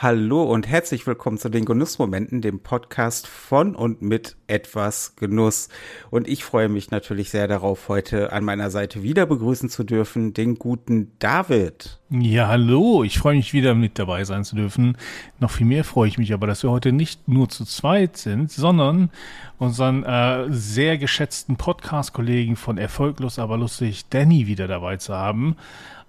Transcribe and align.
Hallo 0.00 0.44
und 0.44 0.68
herzlich 0.68 1.08
willkommen 1.08 1.38
zu 1.38 1.48
den 1.48 1.64
Genussmomenten, 1.64 2.40
dem 2.40 2.60
Podcast 2.60 3.26
von 3.26 3.74
und 3.74 4.00
mit 4.00 4.36
etwas 4.46 5.16
Genuss. 5.16 5.70
Und 6.10 6.28
ich 6.28 6.44
freue 6.44 6.68
mich 6.68 6.92
natürlich 6.92 7.30
sehr 7.30 7.48
darauf, 7.48 7.88
heute 7.88 8.32
an 8.32 8.44
meiner 8.44 8.70
Seite 8.70 9.02
wieder 9.02 9.26
begrüßen 9.26 9.68
zu 9.68 9.82
dürfen, 9.82 10.34
den 10.34 10.54
guten 10.54 11.10
David. 11.18 11.98
Ja, 12.10 12.46
hallo, 12.46 13.02
ich 13.02 13.18
freue 13.18 13.34
mich 13.34 13.52
wieder 13.52 13.74
mit 13.74 13.98
dabei 13.98 14.22
sein 14.22 14.44
zu 14.44 14.54
dürfen. 14.54 14.96
Noch 15.40 15.50
viel 15.50 15.66
mehr 15.66 15.82
freue 15.82 16.06
ich 16.06 16.16
mich 16.16 16.32
aber, 16.32 16.46
dass 16.46 16.62
wir 16.62 16.70
heute 16.70 16.92
nicht 16.92 17.26
nur 17.26 17.48
zu 17.48 17.64
zweit 17.64 18.16
sind, 18.16 18.52
sondern 18.52 19.10
unseren 19.58 20.04
äh, 20.04 20.46
sehr 20.50 20.96
geschätzten 20.96 21.56
Podcast-Kollegen 21.56 22.54
von 22.54 22.78
Erfolglos 22.78 23.40
aber 23.40 23.58
lustig, 23.58 24.08
Danny, 24.10 24.46
wieder 24.46 24.68
dabei 24.68 24.98
zu 24.98 25.12
haben. 25.12 25.56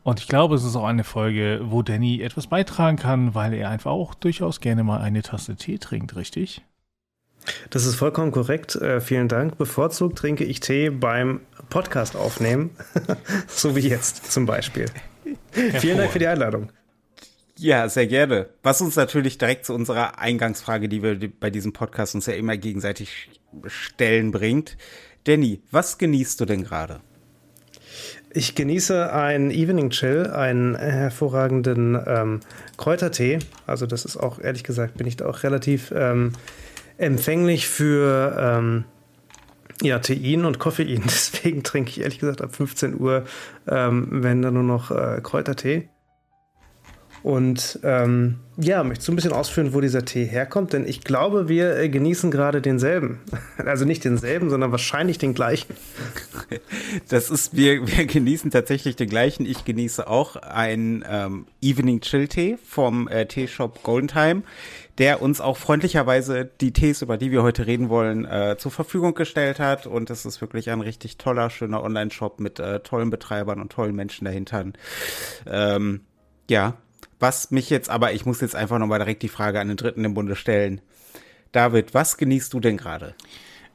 Und 0.09 0.19
ich 0.19 0.27
glaube, 0.27 0.55
es 0.55 0.63
ist 0.63 0.75
auch 0.75 0.87
eine 0.87 1.03
Folge, 1.03 1.61
wo 1.65 1.83
Danny 1.83 2.23
etwas 2.23 2.47
beitragen 2.47 2.97
kann, 2.97 3.35
weil 3.35 3.53
er 3.53 3.69
einfach 3.69 3.91
auch 3.91 4.15
durchaus 4.15 4.59
gerne 4.59 4.83
mal 4.83 5.01
eine 5.01 5.21
Tasse 5.21 5.55
Tee 5.55 5.77
trinkt, 5.77 6.15
richtig? 6.15 6.63
Das 7.69 7.85
ist 7.85 7.93
vollkommen 7.93 8.31
korrekt. 8.31 8.73
Äh, 8.75 9.01
vielen 9.01 9.27
Dank. 9.27 9.59
Bevorzugt 9.59 10.17
trinke 10.17 10.45
ich 10.45 10.61
Tee 10.61 10.89
beim 10.89 11.41
Podcast 11.69 12.15
aufnehmen, 12.15 12.71
so 13.47 13.75
wie 13.75 13.87
jetzt 13.87 14.31
zum 14.31 14.47
Beispiel. 14.47 14.87
Vielen 15.51 15.99
Dank 15.99 16.11
für 16.11 16.17
die 16.17 16.25
Einladung. 16.25 16.71
Ja, 17.59 17.87
sehr 17.87 18.07
gerne. 18.07 18.49
Was 18.63 18.81
uns 18.81 18.95
natürlich 18.95 19.37
direkt 19.37 19.67
zu 19.67 19.75
unserer 19.75 20.17
Eingangsfrage, 20.17 20.89
die 20.89 21.03
wir 21.03 21.19
bei 21.39 21.51
diesem 21.51 21.71
Podcast 21.71 22.15
uns 22.15 22.25
ja 22.25 22.33
immer 22.33 22.57
gegenseitig 22.57 23.29
stellen, 23.67 24.31
bringt. 24.31 24.75
Danny, 25.25 25.61
was 25.69 25.99
genießt 25.99 26.41
du 26.41 26.45
denn 26.45 26.63
gerade? 26.63 26.99
Ich 28.31 28.53
genieße 28.53 29.11
einen 29.11 29.49
Evening 29.49 29.89
Chill, 29.89 30.27
einen 30.27 30.75
hervorragenden 30.75 31.99
ähm, 32.05 32.39
Kräutertee. 32.77 33.39
Also 33.65 33.87
das 33.87 34.05
ist 34.05 34.17
auch, 34.17 34.39
ehrlich 34.39 34.63
gesagt, 34.63 34.97
bin 34.97 35.07
ich 35.07 35.17
da 35.17 35.25
auch 35.25 35.41
relativ 35.41 35.91
ähm, 35.95 36.33
empfänglich 36.99 37.67
für 37.67 38.37
ähm, 38.39 38.83
ja, 39.81 39.97
Tein 39.99 40.45
und 40.45 40.59
Koffein. 40.59 41.01
Deswegen 41.05 41.63
trinke 41.63 41.89
ich 41.89 42.01
ehrlich 42.01 42.19
gesagt 42.19 42.41
ab 42.41 42.55
15 42.55 42.99
Uhr, 42.99 43.25
ähm, 43.67 44.07
wenn 44.11 44.43
dann 44.43 44.53
nur 44.53 44.63
noch 44.63 44.91
äh, 44.91 45.21
Kräutertee. 45.23 45.89
Und 47.21 47.79
ähm, 47.83 48.35
ja, 48.57 48.83
möchtest 48.83 49.07
du 49.07 49.13
ein 49.13 49.15
bisschen 49.15 49.33
ausführen, 49.33 49.73
wo 49.73 49.81
dieser 49.81 50.05
Tee 50.05 50.25
herkommt? 50.25 50.73
Denn 50.73 50.87
ich 50.87 51.01
glaube, 51.01 51.47
wir 51.49 51.77
äh, 51.77 51.89
genießen 51.89 52.31
gerade 52.31 52.61
denselben. 52.61 53.19
Also 53.65 53.85
nicht 53.85 54.03
denselben, 54.03 54.49
sondern 54.49 54.71
wahrscheinlich 54.71 55.17
den 55.17 55.33
gleichen. 55.33 55.75
Das 57.09 57.29
ist, 57.29 57.55
wir, 57.55 57.85
wir 57.87 58.05
genießen 58.05 58.49
tatsächlich 58.51 58.95
den 58.95 59.09
gleichen. 59.09 59.45
Ich 59.45 59.63
genieße 59.65 60.07
auch 60.07 60.37
einen 60.37 61.03
ähm, 61.07 61.45
Evening 61.61 62.01
Chill 62.01 62.27
Tee 62.27 62.57
vom 62.65 63.07
äh, 63.07 63.25
Teeshop 63.27 63.83
Golden 63.83 64.07
Time, 64.07 64.41
der 64.97 65.21
uns 65.21 65.39
auch 65.39 65.57
freundlicherweise 65.57 66.49
die 66.61 66.73
Tees, 66.73 67.01
über 67.01 67.17
die 67.17 67.31
wir 67.31 67.43
heute 67.43 67.67
reden 67.67 67.89
wollen, 67.89 68.25
äh, 68.25 68.55
zur 68.57 68.71
Verfügung 68.71 69.13
gestellt 69.13 69.59
hat. 69.59 69.85
Und 69.85 70.09
das 70.09 70.25
ist 70.25 70.41
wirklich 70.41 70.69
ein 70.71 70.81
richtig 70.81 71.17
toller, 71.17 71.49
schöner 71.49 71.83
Online-Shop 71.83 72.39
mit 72.39 72.59
äh, 72.59 72.79
tollen 72.79 73.09
Betreibern 73.09 73.61
und 73.61 73.71
tollen 73.71 73.95
Menschen 73.95 74.25
dahinter. 74.25 74.65
Ähm, 75.45 76.01
ja, 76.49 76.75
was 77.19 77.51
mich 77.51 77.69
jetzt 77.69 77.89
aber, 77.89 78.13
ich 78.13 78.25
muss 78.25 78.41
jetzt 78.41 78.55
einfach 78.55 78.79
nochmal 78.79 78.99
direkt 78.99 79.23
die 79.23 79.29
Frage 79.29 79.59
an 79.59 79.67
den 79.67 79.77
Dritten 79.77 80.05
im 80.05 80.13
Bunde 80.13 80.35
stellen. 80.35 80.81
David, 81.51 81.93
was 81.93 82.17
genießt 82.17 82.53
du 82.53 82.59
denn 82.59 82.77
gerade? 82.77 83.15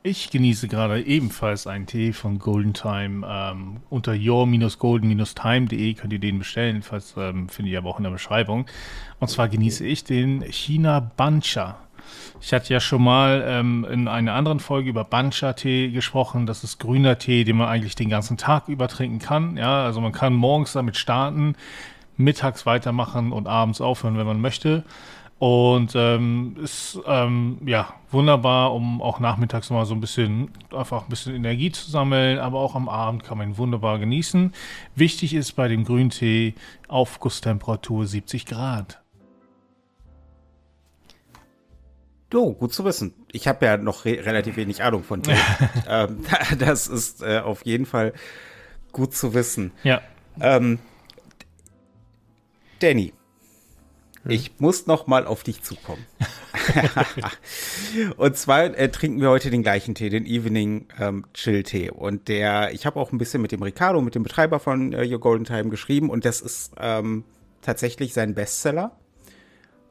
Ich 0.07 0.31
genieße 0.31 0.69
gerade 0.69 1.01
ebenfalls 1.03 1.67
einen 1.67 1.87
Tee 1.87 2.13
von 2.13 2.39
Golden 2.39 2.75
Time. 2.75 3.27
Ähm, 3.27 3.79
unter 3.89 4.13
your-golden-time.de 4.15 5.95
könnt 5.95 6.13
ihr 6.13 6.19
den 6.19 6.39
bestellen. 6.39 6.83
Falls 6.83 7.15
ähm, 7.17 7.49
findet 7.49 7.73
ihr 7.73 7.79
aber 7.79 7.89
auch 7.89 7.97
in 7.99 8.05
der 8.05 8.11
Beschreibung. 8.11 8.67
Und 9.19 9.29
zwar 9.29 9.49
genieße 9.49 9.87
ich 9.87 10.05
den 10.05 10.43
China 10.43 11.01
Bancha. 11.01 11.79
Ich 12.43 12.53
hatte 12.53 12.71
ja 12.75 12.81
schon 12.81 13.03
mal 13.03 13.43
ähm, 13.47 13.87
in 13.91 14.07
einer 14.07 14.35
anderen 14.35 14.61
Folge 14.61 14.91
über 14.91 15.05
Bancha-Tee 15.05 15.89
gesprochen. 15.89 16.45
Das 16.45 16.65
ist 16.65 16.79
grüner 16.79 17.19
Tee, 17.19 17.45
den 17.45 17.57
man 17.57 17.69
eigentlich 17.69 17.95
den 17.95 18.11
ganzen 18.11 18.37
Tag 18.37 18.69
über 18.69 18.89
trinken 18.89 19.21
kann. 19.21 19.57
Ja, 19.57 19.87
also 19.87 20.03
man 20.03 20.13
kann 20.13 20.35
morgens 20.35 20.75
damit 20.75 20.99
starten 20.99 21.57
mittags 22.17 22.67
weitermachen 22.67 23.33
und 23.33 23.47
abends 23.47 23.81
aufhören, 23.81 24.17
wenn 24.17 24.27
man 24.27 24.41
möchte. 24.41 24.85
Und 25.39 25.93
ähm, 25.97 26.57
ist 26.63 26.99
ähm, 27.07 27.59
ja 27.67 27.93
wunderbar, 28.11 28.73
um 28.73 29.03
auch 29.03 29.19
nachmittags 29.19 29.69
mal 29.69 29.85
so 29.85 29.95
ein 29.95 30.01
bisschen 30.01 30.51
einfach 30.73 31.03
ein 31.03 31.09
bisschen 31.09 31.35
Energie 31.35 31.73
zu 31.73 31.91
sammeln, 31.91 32.39
aber 32.39 32.61
auch 32.61 32.75
am 32.77 32.89
Abend 32.89 33.25
kann 33.25 33.39
man 33.39 33.51
ihn 33.51 33.59
wunderbar 33.59 33.99
genießen. 33.99 34.55
Wichtig 34.95 35.35
ist 35.35 35.53
bei 35.53 35.69
dem 35.69 35.85
Grüntee 35.85 36.55
Aufgusstemperatur 36.89 38.07
70 38.07 38.47
Grad. 38.47 39.01
Oh, 42.33 42.53
gut 42.53 42.73
zu 42.73 42.85
wissen. 42.85 43.15
Ich 43.31 43.47
habe 43.47 43.67
ja 43.67 43.77
noch 43.77 44.05
re 44.05 44.25
relativ 44.25 44.57
wenig 44.57 44.83
Ahnung 44.83 45.05
von 45.05 45.23
Tee. 45.23 45.37
ähm, 45.89 46.25
das 46.59 46.87
ist 46.87 47.23
äh, 47.23 47.41
auf 47.41 47.65
jeden 47.65 47.87
Fall 47.87 48.13
gut 48.93 49.15
zu 49.15 49.35
wissen. 49.35 49.73
Ja. 49.83 50.01
Ähm, 50.41 50.79
Danny, 52.81 53.13
hm. 54.23 54.31
ich 54.31 54.53
muss 54.59 54.87
noch 54.87 55.07
mal 55.07 55.27
auf 55.27 55.43
dich 55.43 55.63
zukommen. 55.63 56.05
und 58.17 58.37
zwar 58.37 58.77
äh, 58.77 58.91
trinken 58.91 59.21
wir 59.21 59.31
heute 59.31 59.51
den 59.51 59.63
gleichen 59.63 59.95
Tee, 59.95 60.09
den 60.09 60.27
Evening 60.27 60.87
ähm, 60.99 61.27
Chill 61.35 61.63
Tee. 61.63 61.91
Und 61.91 62.29
der, 62.29 62.73
ich 62.73 62.87
habe 62.87 62.99
auch 62.99 63.13
ein 63.13 63.19
bisschen 63.19 63.43
mit 63.43 63.53
dem 63.53 63.63
Ricardo, 63.63 64.01
mit 64.01 64.15
dem 64.15 64.23
Betreiber 64.23 64.61
von 64.61 64.93
äh, 64.93 65.07
Your 65.07 65.21
Golden 65.21 65.45
Time 65.45 65.69
geschrieben 65.69 66.11
und 66.11 66.25
das 66.25 66.41
ist 66.41 66.73
ähm, 66.79 67.25
tatsächlich 67.63 68.15
sein 68.15 68.35
Bestseller. 68.35 68.97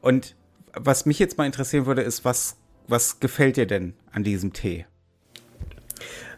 Und 0.00 0.36
was 0.74 1.06
mich 1.06 1.18
jetzt 1.18 1.38
mal 1.38 1.46
interessieren 1.46 1.86
würde, 1.86 2.02
ist, 2.02 2.24
was, 2.24 2.56
was 2.88 3.20
gefällt 3.20 3.56
dir 3.56 3.66
denn 3.66 3.94
an 4.12 4.24
diesem 4.24 4.52
Tee? 4.52 4.86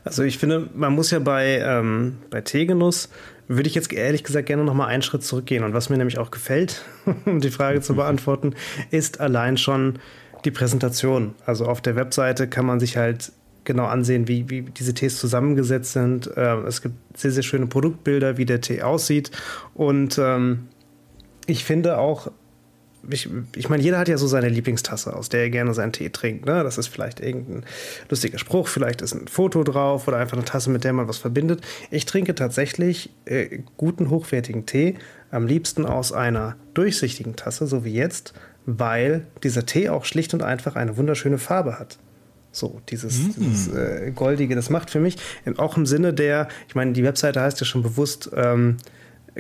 Also 0.05 0.23
ich 0.23 0.39
finde, 0.39 0.71
man 0.75 0.95
muss 0.95 1.11
ja 1.11 1.19
bei, 1.19 1.59
ähm, 1.59 2.19
bei 2.31 2.41
Teegenuss 2.41 3.09
würde 3.49 3.69
ich 3.69 3.75
jetzt 3.75 3.93
ehrlich 3.93 4.25
gesagt 4.25 4.47
gerne 4.47 4.65
noch 4.65 4.75
mal 4.75 4.87
einen 4.87 5.03
Schritt 5.03 5.23
zurückgehen. 5.23 5.65
Und 5.65 5.75
was 5.75 5.89
mir 5.89 5.97
nämlich 5.97 6.19
auch 6.19 6.31
gefällt, 6.31 6.85
um 7.25 7.41
die 7.41 7.51
Frage 7.51 7.81
zu 7.81 7.95
beantworten, 7.95 8.55
ist 8.91 9.21
allein 9.21 9.57
schon 9.57 9.99
die 10.45 10.51
Präsentation. 10.51 11.35
Also 11.45 11.67
auf 11.67 11.81
der 11.81 11.97
Webseite 11.97 12.49
kann 12.49 12.67
man 12.67 12.81
sich 12.81 12.97
halt 12.97 13.33
genau 13.65 13.87
ansehen, 13.87 14.29
wie, 14.29 14.49
wie 14.49 14.63
diese 14.63 14.95
Tees 14.95 15.19
zusammengesetzt 15.19 15.93
sind. 15.93 16.31
Ähm, 16.37 16.67
es 16.67 16.83
gibt 16.83 16.95
sehr, 17.19 17.33
sehr 17.33 17.43
schöne 17.43 17.67
Produktbilder, 17.67 18.39
wie 18.39 18.47
der 18.47 18.61
Tee 18.61 18.83
aussieht. 18.83 19.31
Und 19.75 20.19
ähm, 20.19 20.69
ich 21.47 21.65
finde 21.65 21.99
auch, 21.99 22.31
ich, 23.11 23.29
ich 23.55 23.69
meine, 23.69 23.83
jeder 23.83 23.99
hat 23.99 24.09
ja 24.09 24.19
so 24.19 24.27
seine 24.27 24.49
Lieblingstasse, 24.49 25.15
aus 25.15 25.29
der 25.29 25.43
er 25.43 25.51
gerne 25.51 25.75
seinen 25.75 25.93
Tee 25.93 26.11
trinkt. 26.11 26.47
Ne? 26.47 26.63
Das 26.63 26.79
ist 26.79 26.89
vielleicht 26.89 27.21
irgendein 27.21 27.65
lustiger 28.09 28.39
Spruch, 28.39 28.69
vielleicht 28.69 29.03
ist 29.03 29.15
ein 29.15 29.29
Foto 29.29 29.65
drauf 29.65 30.09
oder 30.09 30.19
einfach 30.19 30.37
eine 30.37 30.45
Tasse, 30.45 30.71
mit 30.71 30.85
der 30.85 30.93
man 30.93 31.09
was 31.09 31.19
verbindet. 31.19 31.63
Ich 31.91 32.07
trinke 32.07 32.35
tatsächlich 32.35 33.11
äh, 33.25 33.61
guten, 33.77 34.11
hochwertigen 34.11 34.67
Tee, 34.67 34.97
am 35.31 35.47
liebsten 35.47 35.87
aus 35.87 36.13
einer 36.13 36.57
durchsichtigen 36.75 37.37
Tasse, 37.37 37.67
so 37.67 37.85
wie 37.85 37.93
jetzt, 37.93 38.35
weil 38.65 39.27
dieser 39.43 39.67
Tee 39.67 39.89
auch 39.89 40.05
schlicht 40.05 40.35
und 40.35 40.43
einfach 40.43 40.77
eine 40.77 40.97
wunderschöne 40.97 41.39
Farbe 41.39 41.79
hat. 41.79 41.99
So, 42.53 42.81
dieses, 42.89 43.19
mm. 43.19 43.31
dieses 43.39 43.69
äh, 43.69 44.13
Goldige, 44.15 44.55
das 44.55 44.71
macht 44.71 44.91
für 44.91 45.01
mich 45.01 45.17
auch 45.59 45.77
im 45.77 45.85
Sinne 45.85 46.15
der, 46.15 46.49
ich 46.69 46.75
meine, 46.75 46.93
die 46.93 47.05
Webseite 47.05 47.41
heißt 47.41 47.61
ja 47.61 47.67
schon 47.67 47.83
bewusst 47.83 48.31
ähm, 48.35 48.79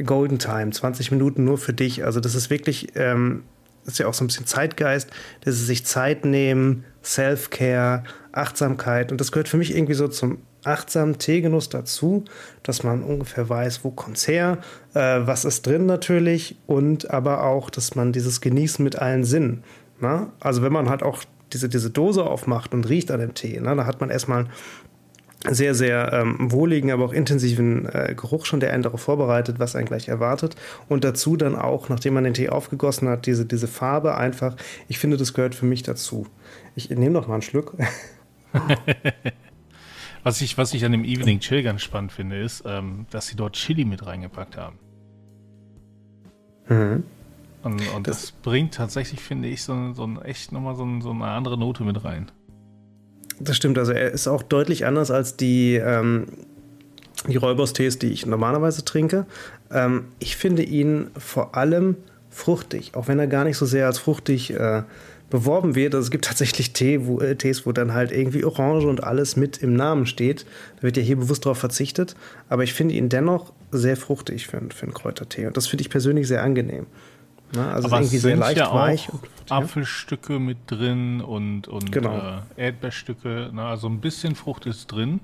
Golden 0.04 0.38
Time, 0.38 0.70
20 0.70 1.10
Minuten 1.10 1.44
nur 1.44 1.56
für 1.58 1.72
dich. 1.72 2.04
Also 2.04 2.20
das 2.20 2.34
ist 2.34 2.50
wirklich 2.50 2.88
ähm, 2.94 3.44
ist 3.86 3.98
ja 3.98 4.06
auch 4.06 4.14
so 4.14 4.24
ein 4.24 4.26
bisschen 4.26 4.46
Zeitgeist, 4.46 5.10
dass 5.44 5.56
sie 5.56 5.64
sich 5.64 5.84
Zeit 5.84 6.24
nehmen, 6.24 6.84
Self-Care, 7.02 8.04
Achtsamkeit. 8.32 9.12
Und 9.12 9.20
das 9.20 9.32
gehört 9.32 9.48
für 9.48 9.56
mich 9.56 9.74
irgendwie 9.74 9.94
so 9.94 10.08
zum 10.08 10.38
achtsamen 10.64 11.18
Teegenuss 11.18 11.68
dazu, 11.68 12.24
dass 12.62 12.82
man 12.82 13.02
ungefähr 13.02 13.48
weiß, 13.48 13.84
wo 13.84 13.90
kommt's 13.90 14.26
her, 14.26 14.58
äh, 14.94 15.20
was 15.20 15.44
ist 15.44 15.66
drin 15.66 15.86
natürlich 15.86 16.56
und 16.66 17.10
aber 17.10 17.44
auch, 17.44 17.70
dass 17.70 17.94
man 17.94 18.12
dieses 18.12 18.40
Genießen 18.40 18.82
mit 18.82 18.96
allen 18.96 19.24
Sinnen. 19.24 19.62
Na? 20.00 20.32
Also 20.40 20.62
wenn 20.62 20.72
man 20.72 20.90
halt 20.90 21.02
auch 21.02 21.22
diese, 21.52 21.68
diese 21.68 21.90
Dose 21.90 22.24
aufmacht 22.24 22.74
und 22.74 22.88
riecht 22.88 23.10
an 23.12 23.20
dem 23.20 23.34
Tee, 23.34 23.60
na, 23.62 23.74
da 23.76 23.86
hat 23.86 24.00
man 24.00 24.10
erstmal 24.10 24.46
sehr, 25.44 25.74
sehr 25.74 26.12
ähm, 26.12 26.50
wohligen, 26.50 26.90
aber 26.90 27.04
auch 27.04 27.12
intensiven 27.12 27.86
äh, 27.86 28.14
Geruch 28.16 28.46
schon, 28.46 28.60
der 28.60 28.72
einen 28.72 28.82
darauf 28.82 29.00
vorbereitet, 29.00 29.58
was 29.58 29.76
einen 29.76 29.86
gleich 29.86 30.08
erwartet. 30.08 30.56
Und 30.88 31.04
dazu 31.04 31.36
dann 31.36 31.54
auch, 31.54 31.88
nachdem 31.88 32.14
man 32.14 32.24
den 32.24 32.34
Tee 32.34 32.48
aufgegossen 32.48 33.08
hat, 33.08 33.26
diese, 33.26 33.46
diese 33.46 33.68
Farbe 33.68 34.16
einfach. 34.16 34.56
Ich 34.88 34.98
finde, 34.98 35.16
das 35.16 35.34
gehört 35.34 35.54
für 35.54 35.66
mich 35.66 35.82
dazu. 35.82 36.26
Ich 36.74 36.90
nehme 36.90 37.10
noch 37.10 37.28
mal 37.28 37.34
einen 37.34 37.42
Schluck. 37.42 37.74
was, 40.24 40.40
ich, 40.40 40.58
was 40.58 40.74
ich 40.74 40.84
an 40.84 40.92
dem 40.92 41.04
Evening 41.04 41.40
Chill 41.40 41.62
ganz 41.62 41.82
spannend 41.82 42.12
finde, 42.12 42.40
ist, 42.40 42.64
ähm, 42.66 43.06
dass 43.10 43.28
sie 43.28 43.36
dort 43.36 43.54
Chili 43.54 43.84
mit 43.84 44.06
reingepackt 44.06 44.56
haben. 44.56 44.78
Mhm. 46.68 47.04
Und, 47.62 47.82
und 47.94 48.06
das, 48.06 48.20
das, 48.22 48.32
bringt 48.32 48.74
tatsächlich, 48.74 49.20
finde 49.20 49.48
ich, 49.48 49.62
so, 49.62 49.92
so 49.92 50.04
ein, 50.04 50.22
echt 50.22 50.52
nochmal 50.52 50.76
so, 50.76 50.86
so 51.00 51.10
eine 51.10 51.26
andere 51.26 51.58
Note 51.58 51.82
mit 51.84 52.04
rein. 52.04 52.30
Das 53.38 53.56
stimmt, 53.56 53.78
also 53.78 53.92
er 53.92 54.10
ist 54.12 54.28
auch 54.28 54.42
deutlich 54.42 54.86
anders 54.86 55.10
als 55.10 55.36
die, 55.36 55.74
ähm, 55.74 56.26
die 57.28 57.36
Räuberstees, 57.36 57.98
die 57.98 58.12
ich 58.12 58.26
normalerweise 58.26 58.84
trinke. 58.84 59.26
Ähm, 59.70 60.06
ich 60.18 60.36
finde 60.36 60.62
ihn 60.62 61.10
vor 61.18 61.54
allem 61.54 61.96
fruchtig, 62.30 62.94
auch 62.94 63.08
wenn 63.08 63.18
er 63.18 63.26
gar 63.26 63.44
nicht 63.44 63.56
so 63.56 63.66
sehr 63.66 63.86
als 63.86 63.98
fruchtig 63.98 64.52
äh, 64.52 64.82
beworben 65.30 65.74
wird. 65.74 65.94
Also 65.94 66.06
es 66.06 66.10
gibt 66.10 66.26
tatsächlich 66.26 66.72
Tee, 66.72 67.06
wo, 67.06 67.20
äh, 67.20 67.36
Tees, 67.36 67.66
wo 67.66 67.72
dann 67.72 67.94
halt 67.94 68.12
irgendwie 68.12 68.44
Orange 68.44 68.86
und 68.86 69.02
alles 69.02 69.36
mit 69.36 69.58
im 69.58 69.74
Namen 69.74 70.06
steht. 70.06 70.46
Da 70.76 70.82
wird 70.82 70.96
ja 70.96 71.02
hier 71.02 71.16
bewusst 71.16 71.44
darauf 71.44 71.58
verzichtet. 71.58 72.14
Aber 72.48 72.62
ich 72.62 72.74
finde 72.74 72.94
ihn 72.94 73.08
dennoch 73.08 73.52
sehr 73.72 73.96
fruchtig 73.96 74.46
für, 74.46 74.60
für 74.74 74.84
einen 74.84 74.94
Kräutertee. 74.94 75.46
Und 75.46 75.56
das 75.56 75.66
finde 75.66 75.82
ich 75.82 75.90
persönlich 75.90 76.28
sehr 76.28 76.42
angenehm. 76.42 76.86
Na, 77.52 77.72
also 77.72 77.88
Aber 77.88 77.98
irgendwie 77.98 78.18
sehr 78.18 78.36
leicht 78.36 78.58
ja 78.58 78.74
weich. 78.74 79.08
Und, 79.08 79.22
ja. 79.48 79.56
Apfelstücke 79.58 80.38
mit 80.38 80.58
drin 80.66 81.20
und, 81.20 81.68
und 81.68 81.92
genau. 81.92 82.42
äh, 82.56 82.66
Erdbeerstücke. 82.66 83.50
Na, 83.52 83.70
also 83.70 83.88
ein 83.88 84.00
bisschen 84.00 84.34
Frucht 84.34 84.66
ist 84.66 84.88
drin. 84.88 85.20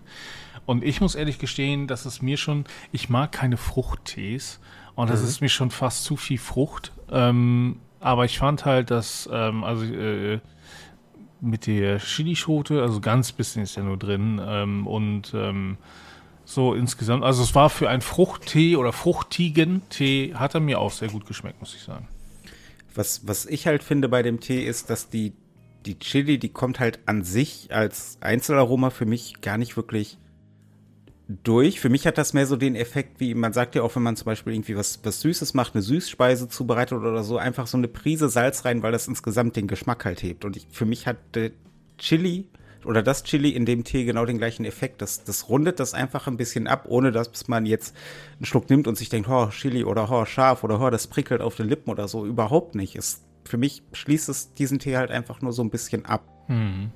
Und 0.64 0.84
ich 0.84 1.00
muss 1.00 1.14
ehrlich 1.14 1.38
gestehen, 1.38 1.86
dass 1.86 2.04
es 2.04 2.22
mir 2.22 2.36
schon, 2.36 2.64
ich 2.92 3.08
mag 3.08 3.32
keine 3.32 3.56
Fruchttees. 3.56 4.60
Und 4.94 5.10
das 5.10 5.22
mhm. 5.22 5.28
ist 5.28 5.40
mir 5.40 5.48
schon 5.48 5.70
fast 5.70 6.04
zu 6.04 6.16
viel 6.16 6.38
Frucht. 6.38 6.92
Ähm, 7.10 7.80
aber 8.00 8.24
ich 8.24 8.38
fand 8.38 8.64
halt, 8.64 8.90
dass, 8.90 9.28
ähm, 9.32 9.64
also 9.64 9.84
äh, 9.84 10.40
mit 11.40 11.66
der 11.66 11.98
Chilischote, 11.98 12.82
also 12.82 13.00
ganz 13.00 13.32
bisschen 13.32 13.62
ist 13.62 13.76
ja 13.76 13.82
nur 13.82 13.96
drin. 13.96 14.40
Ähm, 14.44 14.86
und 14.86 15.32
ähm, 15.34 15.78
so 16.54 16.74
insgesamt, 16.74 17.24
also 17.24 17.42
es 17.42 17.54
war 17.54 17.70
für 17.70 17.88
einen 17.88 18.02
Fruchttee 18.02 18.76
oder 18.76 18.92
fruchtigen 18.92 19.82
Tee, 19.88 20.34
hat 20.34 20.54
er 20.54 20.60
mir 20.60 20.78
auch 20.78 20.92
sehr 20.92 21.08
gut 21.08 21.26
geschmeckt, 21.26 21.60
muss 21.60 21.74
ich 21.74 21.82
sagen. 21.82 22.08
Was, 22.94 23.26
was 23.26 23.46
ich 23.46 23.66
halt 23.66 23.82
finde 23.82 24.08
bei 24.08 24.22
dem 24.22 24.40
Tee 24.40 24.64
ist, 24.64 24.90
dass 24.90 25.08
die, 25.08 25.32
die 25.86 25.98
Chili, 25.98 26.38
die 26.38 26.50
kommt 26.50 26.80
halt 26.80 27.00
an 27.06 27.24
sich 27.24 27.68
als 27.72 28.18
Einzelaroma 28.20 28.90
für 28.90 29.06
mich 29.06 29.40
gar 29.40 29.56
nicht 29.58 29.76
wirklich 29.76 30.18
durch. 31.42 31.80
Für 31.80 31.88
mich 31.88 32.06
hat 32.06 32.18
das 32.18 32.34
mehr 32.34 32.46
so 32.46 32.56
den 32.56 32.74
Effekt, 32.74 33.20
wie 33.20 33.34
man 33.34 33.52
sagt 33.52 33.74
ja 33.74 33.82
auch, 33.82 33.94
wenn 33.96 34.02
man 34.02 34.16
zum 34.16 34.26
Beispiel 34.26 34.52
irgendwie 34.52 34.76
was, 34.76 35.00
was 35.04 35.20
Süßes 35.20 35.54
macht, 35.54 35.74
eine 35.74 35.82
Süßspeise 35.82 36.48
zubereitet 36.48 36.98
oder 36.98 37.22
so, 37.22 37.38
einfach 37.38 37.66
so 37.66 37.78
eine 37.78 37.88
Prise 37.88 38.28
Salz 38.28 38.64
rein, 38.64 38.82
weil 38.82 38.92
das 38.92 39.08
insgesamt 39.08 39.56
den 39.56 39.68
Geschmack 39.68 40.04
halt 40.04 40.22
hebt. 40.22 40.44
Und 40.44 40.56
ich, 40.56 40.66
für 40.70 40.84
mich 40.84 41.06
hat 41.06 41.16
Chili 41.98 42.48
oder 42.84 43.02
das 43.02 43.24
Chili 43.24 43.50
in 43.50 43.66
dem 43.66 43.84
Tee 43.84 44.04
genau 44.04 44.24
den 44.24 44.38
gleichen 44.38 44.64
Effekt. 44.64 45.02
Das, 45.02 45.24
das 45.24 45.48
rundet 45.48 45.80
das 45.80 45.94
einfach 45.94 46.26
ein 46.26 46.36
bisschen 46.36 46.66
ab, 46.66 46.84
ohne 46.88 47.12
dass 47.12 47.48
man 47.48 47.66
jetzt 47.66 47.94
einen 48.36 48.46
Schluck 48.46 48.70
nimmt 48.70 48.86
und 48.86 48.96
sich 48.96 49.08
denkt, 49.08 49.28
oh, 49.28 49.48
Chili 49.48 49.84
oder 49.84 50.10
oh, 50.10 50.24
scharf 50.24 50.64
oder 50.64 50.80
oh, 50.80 50.90
das 50.90 51.06
prickelt 51.06 51.40
auf 51.40 51.56
den 51.56 51.68
Lippen 51.68 51.90
oder 51.90 52.08
so. 52.08 52.26
Überhaupt 52.26 52.74
nicht. 52.74 52.96
Es, 52.96 53.24
für 53.44 53.56
mich 53.56 53.82
schließt 53.92 54.28
es 54.28 54.54
diesen 54.54 54.78
Tee 54.78 54.96
halt 54.96 55.10
einfach 55.10 55.40
nur 55.42 55.52
so 55.52 55.62
ein 55.62 55.70
bisschen 55.70 56.06
ab. 56.06 56.24
Hm. 56.46 56.90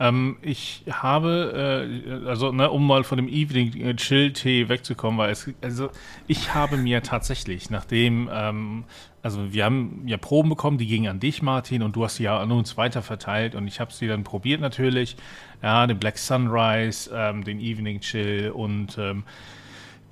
Ähm, 0.00 0.38
ich 0.40 0.82
habe, 0.90 1.86
äh, 2.08 2.26
also 2.26 2.52
ne, 2.52 2.70
um 2.70 2.86
mal 2.86 3.04
von 3.04 3.18
dem 3.18 3.28
Evening 3.28 3.96
Chill 3.98 4.32
Tee 4.32 4.70
wegzukommen, 4.70 5.18
weil 5.18 5.30
es, 5.30 5.48
also 5.60 5.90
ich 6.26 6.54
habe 6.54 6.78
mir 6.78 7.02
tatsächlich, 7.02 7.68
nachdem, 7.68 8.30
ähm, 8.32 8.84
also 9.22 9.52
wir 9.52 9.66
haben 9.66 10.02
ja 10.06 10.16
Proben 10.16 10.48
bekommen, 10.48 10.78
die 10.78 10.86
gingen 10.86 11.10
an 11.10 11.20
dich, 11.20 11.42
Martin, 11.42 11.82
und 11.82 11.94
du 11.94 12.04
hast 12.04 12.16
sie 12.16 12.22
ja 12.24 12.40
an 12.40 12.50
uns 12.50 12.78
weiter 12.78 13.02
verteilt 13.02 13.54
und 13.54 13.68
ich 13.68 13.78
habe 13.78 13.92
sie 13.92 14.08
dann 14.08 14.24
probiert 14.24 14.62
natürlich, 14.62 15.16
ja, 15.62 15.86
den 15.86 15.98
Black 15.98 16.16
Sunrise, 16.16 17.10
ähm, 17.14 17.44
den 17.44 17.60
Evening 17.60 18.00
Chill 18.00 18.50
und 18.50 18.96
ähm, 18.96 19.24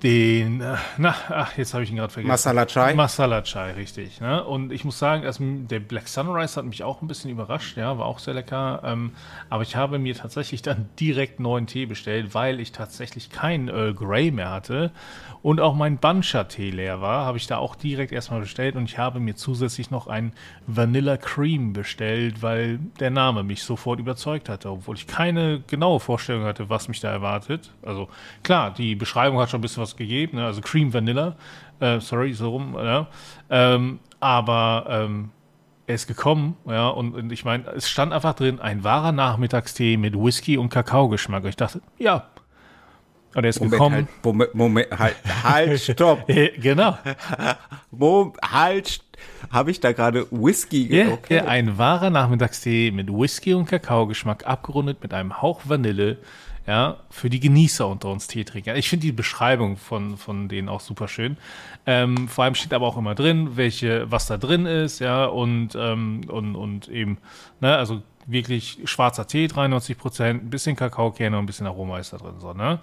den, 0.03 0.61
äh, 0.61 0.77
na, 0.97 1.15
ach, 1.29 1.57
jetzt 1.57 1.73
habe 1.73 1.83
ich 1.83 1.89
ihn 1.89 1.97
gerade 1.97 2.13
vergessen. 2.13 2.29
Masala 2.29 2.65
Chai. 2.65 2.93
Masala 2.93 3.41
Chai, 3.41 3.73
richtig. 3.73 4.21
Ne? 4.21 4.43
Und 4.43 4.71
ich 4.71 4.85
muss 4.85 4.97
sagen, 4.97 5.25
also 5.25 5.43
der 5.43 5.79
Black 5.79 6.07
Sunrise 6.07 6.55
hat 6.55 6.65
mich 6.65 6.83
auch 6.83 7.01
ein 7.01 7.07
bisschen 7.07 7.31
überrascht, 7.31 7.77
ja, 7.77 7.97
war 7.97 8.05
auch 8.05 8.19
sehr 8.19 8.33
lecker. 8.33 8.81
Ähm, 8.85 9.11
aber 9.49 9.63
ich 9.63 9.75
habe 9.75 9.99
mir 9.99 10.15
tatsächlich 10.15 10.61
dann 10.61 10.89
direkt 10.99 11.39
neuen 11.39 11.67
Tee 11.67 11.85
bestellt, 11.85 12.33
weil 12.33 12.59
ich 12.59 12.71
tatsächlich 12.71 13.29
keinen 13.29 13.67
Earl 13.67 13.93
Grey 13.93 14.31
mehr 14.31 14.51
hatte 14.51 14.91
und 15.41 15.61
auch 15.61 15.73
mein 15.73 15.97
Bancha-Tee 15.97 16.69
leer 16.69 17.01
war, 17.01 17.25
habe 17.25 17.37
ich 17.37 17.47
da 17.47 17.57
auch 17.57 17.75
direkt 17.75 18.11
erstmal 18.11 18.41
bestellt 18.41 18.75
und 18.75 18.85
ich 18.85 18.97
habe 18.97 19.19
mir 19.21 19.35
zusätzlich 19.35 19.89
noch 19.89 20.07
ein 20.07 20.33
Vanilla 20.67 21.15
Cream 21.15 21.71
bestellt, 21.71 22.41
weil 22.41 22.79
der 22.99 23.09
Name 23.09 23.43
mich 23.43 23.63
sofort 23.63 23.99
überzeugt 23.99 24.49
hatte, 24.49 24.69
obwohl 24.69 24.97
ich 24.97 25.07
keine 25.07 25.61
genaue 25.61 26.01
Vorstellung 26.01 26.43
hatte, 26.43 26.69
was 26.69 26.89
mich 26.89 26.99
da 26.99 27.11
erwartet. 27.11 27.71
Also 27.83 28.09
klar, 28.43 28.71
die 28.71 28.95
Beschreibung 28.95 29.39
hat 29.39 29.49
schon 29.49 29.59
ein 29.59 29.61
bisschen 29.61 29.81
was 29.81 29.88
gegeben, 29.95 30.37
ne? 30.37 30.45
also 30.45 30.61
Cream 30.61 30.93
Vanilla, 30.93 31.35
äh, 31.79 31.99
sorry, 31.99 32.33
so 32.33 32.49
rum, 32.49 32.75
ja. 32.75 33.07
Ähm, 33.49 33.99
aber 34.19 34.85
ähm, 34.89 35.31
er 35.87 35.95
ist 35.95 36.07
gekommen, 36.07 36.55
ja, 36.67 36.87
und, 36.89 37.15
und 37.15 37.31
ich 37.31 37.45
meine, 37.45 37.65
es 37.75 37.89
stand 37.89 38.13
einfach 38.13 38.33
drin, 38.35 38.59
ein 38.59 38.83
wahrer 38.83 39.11
Nachmittagstee 39.11 39.97
mit 39.97 40.15
Whisky 40.15 40.57
und 40.57 40.69
Kakaogeschmack. 40.69 41.45
Ich 41.45 41.55
dachte, 41.55 41.81
ja, 41.97 42.27
und 43.35 43.43
er 43.43 43.49
ist 43.49 43.59
Moment, 43.59 43.71
gekommen. 43.71 43.95
Halt, 43.95 44.07
Moment, 44.23 44.55
Moment, 44.55 44.99
halt, 44.99 45.15
halt, 45.43 45.79
stopp. 45.79 46.27
genau. 46.27 46.97
Moment, 47.91 48.37
halt, 48.41 49.01
habe 49.51 49.71
ich 49.71 49.79
da 49.79 49.91
gerade 49.91 50.25
Whisky? 50.31 50.95
Ja, 50.95 51.09
okay. 51.09 51.37
ja, 51.37 51.45
ein 51.45 51.77
wahrer 51.77 52.09
Nachmittagstee 52.09 52.91
mit 52.91 53.09
Whisky 53.09 53.53
und 53.53 53.65
Kakaogeschmack, 53.65 54.47
abgerundet 54.47 55.01
mit 55.03 55.13
einem 55.13 55.41
Hauch 55.41 55.61
Vanille, 55.65 56.17
ja, 56.69 56.97
für 57.09 57.31
die 57.31 57.39
Genießer 57.39 57.87
unter 57.87 58.09
uns 58.09 58.27
Teetrinker. 58.27 58.75
Ich 58.75 58.89
finde 58.89 59.07
die 59.07 59.11
Beschreibung 59.11 59.75
von, 59.75 60.17
von 60.17 60.47
denen 60.47 60.69
auch 60.69 60.81
super 60.81 61.07
schön. 61.07 61.35
Ähm, 61.87 62.27
vor 62.27 62.43
allem 62.43 62.53
steht 62.53 62.75
aber 62.75 62.85
auch 62.85 62.95
immer 62.95 63.15
drin, 63.15 63.57
welche, 63.57 64.11
was 64.11 64.27
da 64.27 64.37
drin 64.37 64.67
ist, 64.67 64.99
ja, 64.99 65.25
und, 65.25 65.69
ähm, 65.75 66.21
und, 66.27 66.55
und 66.55 66.87
eben, 66.87 67.17
ne, 67.59 67.75
also 67.75 68.03
wirklich 68.27 68.81
schwarzer 68.83 69.25
Tee, 69.25 69.47
93 69.47 69.97
Prozent, 69.97 70.43
ein 70.43 70.51
bisschen 70.51 70.75
Kakaokerne 70.75 71.35
und 71.35 71.43
ein 71.43 71.47
bisschen 71.47 71.65
Aroma 71.65 71.97
ist 71.97 72.13
da 72.13 72.17
drin, 72.17 72.35
so, 72.37 72.53
ne? 72.53 72.77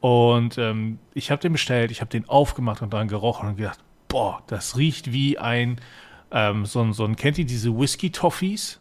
Und 0.00 0.56
ähm, 0.56 0.98
ich 1.12 1.30
habe 1.30 1.42
den 1.42 1.52
bestellt, 1.52 1.90
ich 1.90 2.00
habe 2.00 2.08
den 2.10 2.26
aufgemacht 2.30 2.80
und 2.80 2.94
dran 2.94 3.08
gerochen 3.08 3.50
und 3.50 3.56
gedacht, 3.56 3.80
boah, 4.08 4.42
das 4.46 4.78
riecht 4.78 5.12
wie 5.12 5.36
ein, 5.36 5.82
ähm, 6.30 6.64
so, 6.64 6.80
ein, 6.80 6.94
so 6.94 7.04
ein, 7.04 7.14
kennt 7.14 7.36
ihr 7.36 7.44
diese 7.44 7.78
Whisky-Toffees? 7.78 8.80